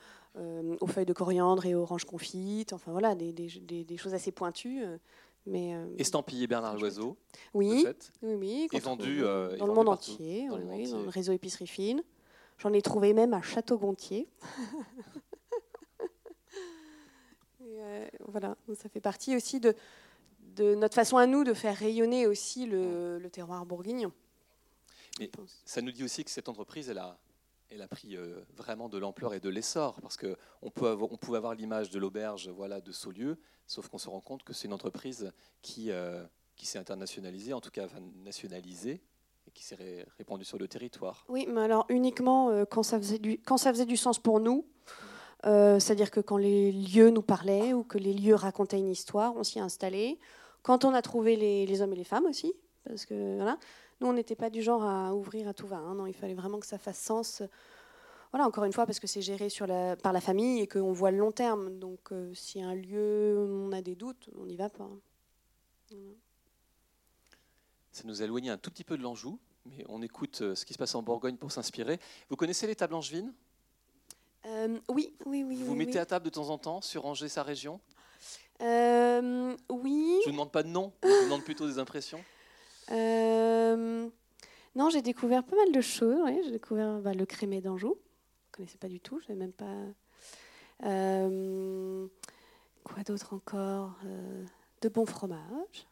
aux 0.81 0.87
feuilles 0.87 1.07
de 1.07 1.13
coriandre 1.13 1.67
et 1.67 1.75
orange 1.75 2.05
confite. 2.05 2.73
Enfin 2.73 2.93
voilà, 2.93 3.15
des, 3.15 3.33
des, 3.33 3.97
choses 3.97 4.15
assez 4.15 4.33
pointues. 4.33 4.83
Mais, 5.47 5.75
Estampillé 5.99 6.47
Bernard 6.47 6.77
Loiseau. 6.77 7.17
Oui, 7.55 7.87
oui, 8.23 8.35
oui. 8.35 8.69
Et 8.73 8.79
vendu 8.79 9.21
dans, 9.21 9.67
le 9.67 9.73
monde 9.73 9.89
entier, 9.89 10.49
dans, 10.49 10.59
dans 10.59 11.03
le 11.03 11.09
réseau 11.09 11.33
épicerie 11.33 11.67
fine. 11.67 12.03
J'en 12.61 12.73
ai 12.75 12.83
trouvé 12.83 13.15
même 13.15 13.33
à 13.33 13.43
Château-Gontier. 13.43 14.29
Euh, 17.83 18.07
voilà, 18.29 18.57
ça 18.75 18.89
fait 18.89 19.01
partie 19.01 19.35
aussi 19.35 19.61
de, 19.61 19.75
de, 20.57 20.75
notre 20.75 20.95
façon 20.95 21.17
à 21.17 21.27
nous 21.27 21.45
de 21.45 21.55
faire 21.55 21.77
rayonner 21.77 22.27
aussi 22.27 22.67
le, 22.67 23.21
terroir 23.33 23.65
bourguignon. 23.67 24.13
Mais 25.19 25.31
ça 25.65 25.83
nous 25.83 25.93
dit 25.93 26.05
aussi 26.05 26.25
que 26.25 26.31
cette 26.31 26.49
entreprise, 26.49 26.89
elle 26.89 26.99
a, 26.99 27.19
elle 27.71 27.83
a 27.83 27.89
pris 27.89 28.17
euh, 28.17 28.41
vraiment 28.57 28.89
de 28.89 28.99
l'ampleur 28.99 29.35
et 29.35 29.41
de 29.41 29.49
l'essor, 29.49 30.01
parce 30.01 30.17
qu'on 30.17 30.37
on 30.63 30.71
pouvait 30.71 31.37
avoir 31.37 31.55
l'image 31.55 31.91
de 31.91 31.99
l'auberge 31.99 32.49
voilà, 32.49 32.81
de 32.81 32.93
Saulieu, 32.93 33.39
sauf 33.67 33.89
qu'on 33.89 33.99
se 33.99 34.09
rend 34.09 34.21
compte 34.21 34.43
que 34.43 34.53
c'est 34.53 34.67
une 34.67 34.73
entreprise 34.73 35.33
qui, 35.63 35.91
euh, 35.91 36.25
qui 36.57 36.67
s'est 36.67 36.79
internationalisée, 36.79 37.53
en 37.53 37.61
tout 37.61 37.71
cas 37.71 37.87
nationalisée, 38.25 39.03
qui 39.55 39.65
s'est 39.65 40.07
répandu 40.19 40.45
sur 40.45 40.59
le 40.59 40.69
territoire. 40.69 41.25
Oui, 41.29 41.47
mais 41.49 41.63
alors 41.63 41.87
uniquement 41.89 42.51
euh, 42.51 42.65
quand, 42.65 42.83
ça 42.83 42.99
faisait 42.99 43.19
du, 43.19 43.39
quand 43.39 43.57
ça 43.57 43.73
faisait 43.73 43.87
du 43.87 43.97
sens 43.97 44.19
pour 44.19 44.41
nous. 44.41 44.67
Euh, 45.47 45.79
c'est-à-dire 45.81 46.11
que 46.11 46.21
quand 46.21 46.37
les 46.37 46.71
lieux 46.71 47.11
nous 47.11 47.23
parlaient 47.23 47.73
ou 47.73 47.83
que 47.83 47.97
les 47.97 48.13
lieux 48.13 48.35
racontaient 48.35 48.79
une 48.79 48.91
histoire, 48.91 49.35
on 49.37 49.43
s'y 49.43 49.59
installait. 49.59 50.19
Quand 50.63 50.85
on 50.85 50.95
a 50.95 51.03
trouvé 51.03 51.37
les, 51.37 51.83
hommes 51.83 51.93
et 51.93 51.97
les 51.97 52.05
femmes 52.05 52.27
aussi, 52.27 52.53
parce 52.85 53.07
que 53.07 53.37
voilà, 53.37 53.59
nous 54.01 54.09
on 54.09 54.13
n'était 54.13 54.37
pas 54.37 54.51
du 54.51 54.63
genre 54.63 54.85
à 54.85 55.15
ouvrir 55.15 55.49
à 55.49 55.55
tout 55.55 55.67
va. 55.67 55.79
Hein. 55.79 55.95
non, 55.95 56.07
il 56.07 56.15
fallait 56.15 56.35
vraiment 56.35 56.61
que 56.61 56.67
ça 56.67 56.79
fasse 56.79 56.99
sens. 56.99 57.43
Voilà, 58.33 58.47
encore 58.47 58.65
une 58.65 58.73
fois, 58.73 58.87
parce 58.87 59.01
que 59.01 59.09
c'est 59.09 59.23
géré 59.23 59.49
sur 59.49 59.67
la, 59.67 59.97
par 59.97 60.13
la 60.13 60.21
famille 60.21 60.61
et 60.61 60.69
qu'on 60.69 60.93
voit 60.93 61.11
le 61.11 61.19
long 61.19 61.33
terme. 61.33 61.79
Donc, 61.79 62.13
euh, 62.13 62.33
si 62.33 62.63
un 62.63 62.75
lieu, 62.75 63.37
on 63.39 63.73
a 63.73 63.83
des 63.83 63.97
doutes, 63.97 64.31
on 64.39 64.47
n'y 64.47 64.57
va 64.57 64.69
pas. 64.69 64.89
Ça 67.91 68.03
nous 68.05 68.23
a 68.23 68.25
éloigné 68.25 68.51
un 68.51 68.57
tout 68.57 68.71
petit 68.71 68.85
peu 68.85 68.97
de 68.97 69.03
l'Anjou, 69.03 69.41
mais 69.67 69.85
on 69.89 70.01
écoute 70.01 70.43
euh, 70.43 70.55
ce 70.55 70.65
qui 70.65 70.73
se 70.73 70.79
passe 70.79 70.95
en 70.95 71.03
Bourgogne 71.03 71.37
pour 71.37 71.51
s'inspirer. 71.51 71.99
Vous 72.29 72.37
connaissez 72.37 72.69
les 72.69 72.77
tables 72.77 72.95
angevines 72.95 73.33
euh, 74.47 74.79
Oui, 74.89 75.13
oui, 75.27 75.43
oui. 75.43 75.57
Vous 75.57 75.67
vous 75.67 75.75
mettez 75.75 75.99
à 75.99 76.07
table 76.07 76.25
de 76.25 76.31
temps 76.31 76.51
en 76.51 76.59
temps 76.59 76.81
sur 76.81 77.07
Angers, 77.07 77.29
sa 77.29 77.43
région? 77.43 77.81
Euh, 78.61 79.57
Oui. 79.71 80.21
Je 80.25 80.29
ne 80.29 80.33
vous 80.33 80.33
demande 80.33 80.53
pas 80.53 80.63
de 80.63 80.69
nom, 80.69 80.93
je 81.03 81.09
vous 81.09 81.25
demande 81.25 81.45
plutôt 81.45 81.67
des 81.67 81.79
impressions. 81.79 82.23
Non, 84.77 84.89
j'ai 84.89 85.03
découvert 85.03 85.43
pas 85.45 85.57
mal 85.57 85.73
de 85.73 85.81
choses. 85.81 86.21
J'ai 86.45 86.53
découvert 86.53 87.01
bah, 87.01 87.13
le 87.13 87.27
crémé 87.27 87.61
d'Anjou. 87.61 87.97
Je 87.97 88.53
ne 88.53 88.53
connaissais 88.53 88.79
pas 88.79 88.89
du 88.89 89.01
tout, 89.01 89.19
je 89.21 89.27
savais 89.27 89.39
même 89.39 89.53
pas. 89.53 89.75
quoi 92.85 93.03
d'autre 93.07 93.35
encore 93.35 93.97
De 94.81 94.89
bons 94.89 95.07
fromages. 95.07 95.89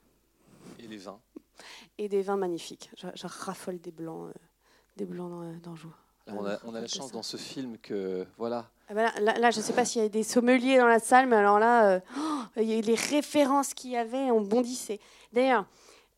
Et 0.78 0.86
les 0.86 0.98
vins 0.98 1.20
et 1.98 2.08
des 2.08 2.22
vins 2.22 2.36
magnifiques. 2.36 2.90
Je, 2.96 3.26
raffole 3.26 3.78
des 3.78 3.90
blancs, 3.90 4.28
euh, 4.28 4.38
des 4.96 5.04
blancs 5.04 5.60
d'Anjou. 5.62 5.94
On 6.26 6.44
a, 6.44 6.58
on 6.64 6.74
a 6.74 6.80
la 6.80 6.86
chance 6.86 7.12
dans 7.12 7.22
ce 7.22 7.36
film 7.36 7.78
que 7.78 8.26
voilà. 8.36 8.70
Ah 8.90 8.94
bah 8.94 9.12
là, 9.20 9.50
je 9.50 9.58
ne 9.58 9.62
sais 9.62 9.74
pas 9.74 9.84
s'il 9.84 10.02
y 10.02 10.04
a 10.04 10.08
des 10.08 10.22
sommeliers 10.22 10.78
dans 10.78 10.86
la 10.86 10.98
salle, 10.98 11.26
mais 11.26 11.36
alors 11.36 11.58
là, 11.58 11.90
euh, 11.90 12.00
oh, 12.16 12.60
les 12.60 12.94
références 12.94 13.74
qu'il 13.74 13.90
y 13.90 13.96
avait, 13.96 14.30
on 14.30 14.40
bondissait. 14.40 14.98
D'ailleurs, 15.32 15.66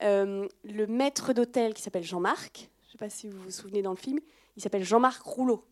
euh, 0.03 0.47
le 0.65 0.87
maître 0.87 1.33
d'hôtel 1.33 1.75
qui 1.75 1.83
s'appelle 1.83 2.05
Jean-Marc, 2.05 2.71
je 2.83 2.87
ne 2.87 2.93
sais 2.93 2.99
pas 2.99 3.11
si 3.11 3.29
vous 3.29 3.41
vous 3.43 3.51
souvenez 3.51 3.83
dans 3.83 3.91
le 3.91 3.97
film, 3.97 4.21
il 4.57 4.63
s'appelle 4.63 4.85
Jean-Marc 4.85 5.21
Rouleau. 5.23 5.65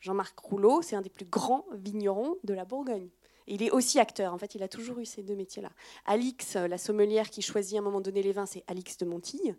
Jean-Marc 0.00 0.38
Rouleau, 0.38 0.82
c'est 0.82 0.96
un 0.96 1.02
des 1.02 1.10
plus 1.10 1.24
grands 1.24 1.64
vignerons 1.72 2.36
de 2.42 2.52
la 2.52 2.64
Bourgogne 2.64 3.08
il 3.46 3.62
est 3.62 3.70
aussi 3.70 3.98
acteur. 4.00 4.32
En 4.32 4.38
fait, 4.38 4.54
il 4.54 4.62
a 4.62 4.68
toujours 4.68 4.98
eu 4.98 5.04
ces 5.04 5.22
deux 5.22 5.34
métiers-là. 5.34 5.70
Alix, 6.06 6.56
euh, 6.56 6.68
la 6.68 6.78
sommelière 6.78 7.30
qui 7.30 7.42
choisit 7.42 7.76
à 7.76 7.80
un 7.80 7.82
moment 7.82 8.00
donné 8.00 8.22
les 8.22 8.32
vins, 8.32 8.46
c'est 8.46 8.64
Alix 8.66 8.96
de 8.98 9.04
Montille, 9.04 9.54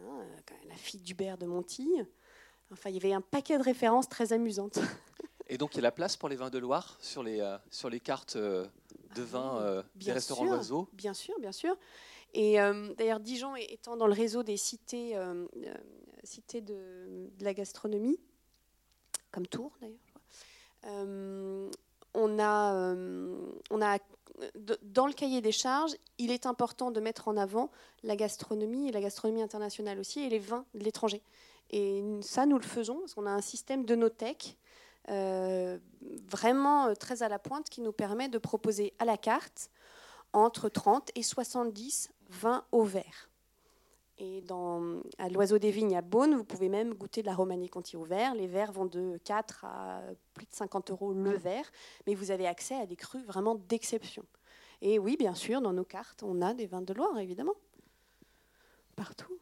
hein, 0.00 0.24
la 0.68 0.74
fille 0.76 1.00
d'Hubert 1.00 1.38
de 1.38 1.46
Montille. 1.46 2.06
Enfin, 2.72 2.90
il 2.90 2.94
y 2.94 2.98
avait 2.98 3.12
un 3.12 3.20
paquet 3.20 3.58
de 3.58 3.62
références 3.62 4.08
très 4.08 4.32
amusantes. 4.32 4.78
Et 5.50 5.58
donc, 5.58 5.74
il 5.74 5.76
y 5.76 5.80
a 5.80 5.82
la 5.82 5.92
place 5.92 6.16
pour 6.16 6.28
les 6.28 6.36
vins 6.36 6.48
de 6.48 6.58
Loire 6.58 6.96
sur 7.00 7.22
les, 7.22 7.40
euh, 7.40 7.58
sur 7.70 7.90
les 7.90 8.00
cartes 8.00 8.36
de 8.38 8.70
vins 9.16 9.84
des 9.96 10.12
restaurants 10.12 10.46
d'oiseaux 10.46 10.88
Bien 10.92 11.12
sûr, 11.14 11.38
bien 11.40 11.52
sûr. 11.52 11.76
Et 12.32 12.56
d'ailleurs, 12.96 13.20
Dijon 13.20 13.56
étant 13.56 13.96
dans 13.96 14.06
le 14.06 14.12
réseau 14.12 14.42
des 14.42 14.56
cités, 14.56 15.16
cités 16.22 16.60
de, 16.60 17.28
de, 17.36 17.44
la 17.44 17.52
gastronomie, 17.52 18.18
comme 19.32 19.46
Tours 19.46 19.76
d'ailleurs, 19.80 19.98
on 22.14 22.38
a, 22.38 22.74
euh, 22.74 23.36
on 23.70 23.82
a 23.82 23.98
dans 24.82 25.06
le 25.06 25.12
cahier 25.12 25.42
des 25.42 25.52
charges, 25.52 25.92
il 26.18 26.30
est 26.30 26.46
important 26.46 26.90
de 26.90 26.98
mettre 26.98 27.28
en 27.28 27.36
avant 27.36 27.70
la 28.02 28.16
gastronomie 28.16 28.88
et 28.88 28.92
la 28.92 29.02
gastronomie 29.02 29.42
internationale 29.42 29.98
aussi 29.98 30.20
et 30.20 30.30
les 30.30 30.38
vins 30.38 30.64
de 30.74 30.82
l'étranger. 30.82 31.22
Et 31.70 32.02
ça, 32.22 32.46
nous 32.46 32.56
le 32.56 32.64
faisons 32.64 33.00
parce 33.00 33.14
qu'on 33.14 33.26
a 33.26 33.30
un 33.30 33.42
système 33.42 33.84
de 33.84 33.94
euh, 33.94 34.08
vraiment 35.08 36.86
euh, 36.86 36.94
très 36.94 37.22
à 37.22 37.28
la 37.28 37.38
pointe 37.38 37.68
qui 37.68 37.80
nous 37.80 37.92
permet 37.92 38.28
de 38.28 38.38
proposer 38.38 38.92
à 38.98 39.04
la 39.04 39.16
carte 39.16 39.70
entre 40.32 40.68
30 40.68 41.10
et 41.14 41.22
70 41.22 42.10
vins 42.28 42.64
au 42.72 42.84
verre. 42.84 43.30
Et 44.18 44.42
dans, 44.42 45.00
à 45.18 45.30
l'Oiseau 45.30 45.58
des 45.58 45.70
Vignes 45.70 45.96
à 45.96 46.02
Beaune, 46.02 46.34
vous 46.34 46.44
pouvez 46.44 46.68
même 46.68 46.92
goûter 46.92 47.22
de 47.22 47.26
la 47.26 47.34
Romanée 47.34 47.70
Conti 47.70 47.96
au 47.96 48.04
verre. 48.04 48.34
Les 48.34 48.46
verres 48.46 48.70
vont 48.70 48.84
de 48.84 49.18
4 49.24 49.64
à 49.64 50.02
plus 50.34 50.44
de 50.44 50.52
50 50.52 50.90
euros 50.90 51.14
le 51.14 51.36
verre, 51.38 51.64
mais 52.06 52.14
vous 52.14 52.30
avez 52.30 52.46
accès 52.46 52.74
à 52.74 52.84
des 52.84 52.96
crus 52.96 53.24
vraiment 53.24 53.54
d'exception. 53.54 54.24
Et 54.82 54.98
oui, 54.98 55.16
bien 55.16 55.34
sûr, 55.34 55.62
dans 55.62 55.72
nos 55.72 55.84
cartes, 55.84 56.22
on 56.22 56.42
a 56.42 56.52
des 56.52 56.66
vins 56.66 56.82
de 56.82 56.92
Loire, 56.92 57.18
évidemment. 57.18 57.54
Partout. 58.94 59.38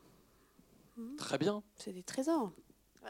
Très 1.16 1.38
bien. 1.38 1.62
C'est 1.76 1.92
des 1.92 2.02
trésors. 2.04 2.52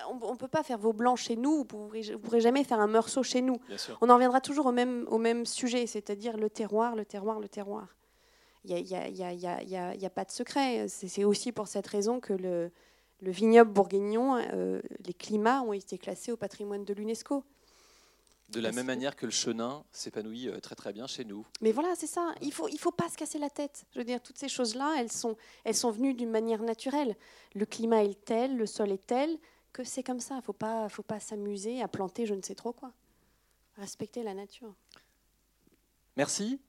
On 0.09 0.33
ne 0.33 0.37
peut 0.37 0.49
pas 0.49 0.63
faire 0.63 0.79
vos 0.79 0.93
blancs 0.93 1.19
chez 1.19 1.37
nous, 1.37 1.67
vous 1.71 1.91
ne 1.93 2.17
pourrez, 2.17 2.41
jamais 2.41 2.65
faire 2.65 2.81
un 2.81 2.87
meursault 2.87 3.23
chez 3.23 3.43
nous. 3.43 3.61
On 4.01 4.11
en 4.11 4.15
reviendra 4.15 4.41
toujours 4.41 4.67
au 4.67 4.73
même, 4.73 5.07
au 5.09 5.19
même 5.19 5.47
sujet, 5.47 5.87
c'est-à-dire 5.87 6.37
le 6.37 6.51
terroir, 6.51 6.97
le 6.97 7.05
terroir, 7.05 7.41
le 7.41 7.49
terroir. 7.49 7.97
Il 8.65 8.75
n'y 8.75 8.95
a, 8.95 9.09
y 9.09 9.23
a, 9.23 9.33
y 9.33 9.47
a, 9.47 9.95
y 9.95 10.07
a, 10.07 10.11
pas 10.11 10.25
de 10.25 10.31
secret. 10.31 10.89
C'est 10.89 11.25
aussi 11.25 11.53
pour 11.53 11.69
cette 11.69 11.87
raison 11.87 12.21
que 12.21 12.33
le, 12.33 12.71
le 13.21 13.31
vignoble 13.31 13.73
bourguignon, 13.73 14.37
euh, 14.37 14.81
les 15.07 15.15
climats 15.15 15.63
ont 15.63 15.73
été 15.73 15.99
classés 15.99 16.33
au 16.33 16.37
patrimoine 16.37 16.85
de 16.85 16.95
l'UNESCO. 16.95 17.45
De 18.51 18.61
la 18.61 18.73
même 18.73 18.87
manière 18.87 19.15
que 19.15 19.27
le 19.27 19.33
chenin 19.33 19.85
s'épanouit 19.93 20.49
euh, 20.49 20.59
très 20.61 20.75
très 20.75 20.95
bien 20.95 21.07
chez 21.07 21.25
nous. 21.25 21.45
Mais 21.61 21.71
voilà, 21.71 21.95
c'est 21.97 22.07
ça. 22.07 22.35
Il 22.41 22.53
faut 22.53 22.67
il 22.69 22.79
faut 22.79 22.93
pas 22.93 23.09
se 23.11 23.17
casser 23.17 23.39
la 23.39 23.51
tête. 23.51 23.85
Je 23.93 23.99
veux 23.99 24.05
dire, 24.05 24.23
toutes 24.23 24.39
ces 24.39 24.49
choses-là, 24.49 24.95
elles 24.99 25.13
sont 25.13 25.37
elles 25.65 25.75
sont 25.75 25.91
venues 25.91 26.15
d'une 26.15 26.31
manière 26.31 26.63
naturelle. 26.63 27.15
Le 27.55 27.67
climat 27.67 28.05
est 28.05 28.25
tel, 28.25 28.57
le 28.57 28.65
sol 28.65 28.91
est 28.91 29.07
tel 29.07 29.39
que 29.79 29.88
c'est 29.88 30.03
comme 30.03 30.19
ça. 30.19 30.41
Faut 30.43 30.53
pas 30.53 30.88
faut 30.88 31.05
pas 31.05 31.21
s'amuser 31.21 31.81
à 31.83 31.88
planter 31.88 32.27
je 32.27 32.35
ne 32.35 32.43
sais 32.43 32.57
trop 32.57 32.73
quoi. 32.73 32.93
Respecter 33.77 34.25
la 34.25 34.35
nature. 34.35 34.75
Merci. 36.17 36.61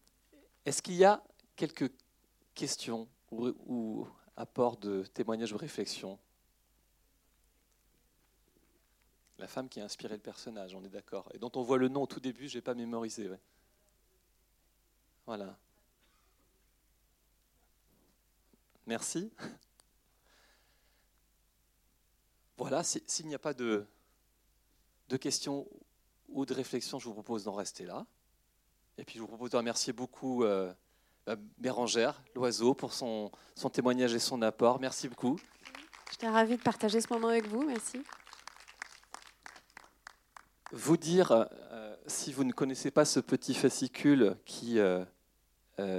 Est-ce 0.66 0.84
qu'il 0.84 0.94
y 0.94 1.06
a 1.06 1.24
quelques 1.56 1.92
questions 2.54 3.08
ou, 3.32 3.48
ou 3.66 4.08
apports 4.38 4.78
de 4.78 5.04
témoignages 5.06 5.54
ou 5.54 5.58
réflexions? 5.58 6.20
La 9.40 9.48
femme 9.48 9.70
qui 9.70 9.80
a 9.82 9.86
inspiré 9.86 10.14
le 10.14 10.22
personnage, 10.22 10.76
on 10.76 10.84
est 10.84 10.90
d'accord. 10.90 11.32
Et 11.34 11.40
dont 11.40 11.52
on 11.56 11.64
voit 11.64 11.78
le 11.78 11.88
nom 11.88 12.04
au 12.04 12.08
tout 12.08 12.20
début, 12.20 12.48
je 12.48 12.58
n'ai 12.58 12.62
pas 12.62 12.76
mémorisé. 12.76 13.28
Voilà. 15.26 15.58
Merci. 18.86 19.32
Voilà, 22.60 22.84
s'il 22.84 23.26
n'y 23.26 23.36
a 23.36 23.40
pas 23.40 23.54
de, 23.54 23.86
de 25.08 25.16
questions 25.16 25.66
ou 26.28 26.46
de 26.46 26.54
réflexions, 26.54 27.00
je 27.00 27.06
vous 27.06 27.14
propose 27.14 27.46
d'en 27.46 27.54
rester 27.54 27.86
là. 27.86 28.06
Et 28.98 29.06
puis 29.06 29.16
je 29.16 29.22
vous 29.22 29.28
propose 29.28 29.52
de 29.52 29.56
remercier 29.56 29.94
beaucoup 29.94 30.44
euh, 30.44 30.74
bah, 31.26 31.38
Bérangère, 31.58 32.22
l'oiseau, 32.36 32.74
pour 32.74 32.92
son, 32.92 33.32
son 33.56 33.70
témoignage 33.70 34.14
et 34.14 34.20
son 34.20 34.42
apport. 34.42 34.82
Merci 34.82 35.08
beaucoup. 35.08 35.40
J'étais 36.12 36.28
ravie 36.28 36.58
de 36.58 36.62
partager 36.62 37.00
ce 37.00 37.08
moment 37.14 37.30
avec 37.30 37.48
vous. 37.48 37.64
Merci 37.66 38.04
vous 40.72 40.98
dire, 40.98 41.32
euh, 41.32 41.96
si 42.08 42.34
vous 42.34 42.44
ne 42.44 42.52
connaissez 42.52 42.92
pas 42.92 43.06
ce 43.06 43.22
petit 43.22 43.56
fascicule 43.56 44.38
qui 44.46 44.80
euh, 44.80 45.04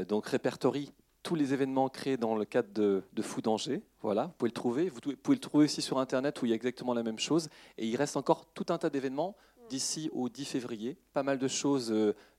donc 0.05 0.27
répertorie 0.27 0.93
tous 1.23 1.35
les 1.35 1.53
événements 1.53 1.89
créés 1.89 2.17
dans 2.17 2.35
le 2.35 2.45
cadre 2.45 2.73
de, 2.73 3.03
de 3.13 3.23
Fou 3.23 3.41
Danger, 3.41 3.83
voilà, 4.01 4.27
vous 4.27 4.33
pouvez 4.39 4.49
le 4.49 4.55
trouver. 4.55 4.89
Vous 4.89 5.01
pouvez 5.01 5.37
le 5.37 5.41
trouver 5.41 5.65
aussi 5.65 5.83
sur 5.83 5.99
Internet 5.99 6.41
où 6.41 6.47
il 6.47 6.51
y 6.51 6.53
a 6.53 6.55
exactement 6.55 6.95
la 6.95 7.03
même 7.03 7.19
chose. 7.19 7.49
Et 7.79 7.87
il 7.87 7.97
reste 7.97 8.17
encore 8.17 8.47
tout 8.55 8.67
un 8.71 8.79
tas 8.79 8.91
d'événements 8.91 9.37
d'ici 9.69 10.11
au 10.13 10.29
10 10.29 10.45
février. 10.47 10.97
Pas 11.13 11.23
mal 11.23 11.39
de 11.39 11.49
choses 11.49 11.95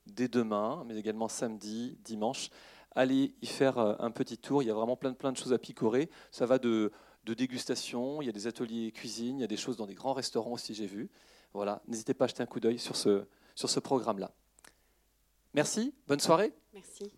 dès 0.06 0.28
demain, 0.28 0.84
mais 0.86 0.96
également 0.96 1.28
samedi, 1.28 1.98
dimanche. 2.04 2.50
Allez 2.94 3.34
y 3.40 3.46
faire 3.46 3.78
un 3.78 4.10
petit 4.10 4.36
tour. 4.36 4.62
Il 4.62 4.66
y 4.66 4.70
a 4.70 4.74
vraiment 4.74 4.96
plein, 4.96 5.12
plein 5.12 5.32
de 5.32 5.36
choses 5.36 5.52
à 5.52 5.58
picorer. 5.58 6.10
Ça 6.30 6.44
va 6.46 6.58
de, 6.58 6.92
de 7.24 7.34
dégustation, 7.34 8.20
il 8.20 8.26
y 8.26 8.28
a 8.28 8.32
des 8.32 8.46
ateliers 8.46 8.90
cuisine, 8.92 9.38
il 9.38 9.42
y 9.42 9.44
a 9.44 9.48
des 9.48 9.56
choses 9.56 9.76
dans 9.76 9.86
des 9.86 9.94
grands 9.94 10.12
restaurants 10.12 10.52
aussi, 10.52 10.74
j'ai 10.74 10.86
vu. 10.86 11.08
Voilà, 11.54 11.82
n'hésitez 11.86 12.14
pas 12.14 12.24
à 12.24 12.28
jeter 12.28 12.42
un 12.42 12.46
coup 12.46 12.60
d'œil 12.60 12.78
sur 12.78 12.96
ce, 12.96 13.24
sur 13.54 13.70
ce 13.70 13.80
programme-là. 13.80 14.32
Merci, 15.54 15.94
bonne 16.08 16.20
soirée. 16.20 16.52
Merci. 16.72 17.12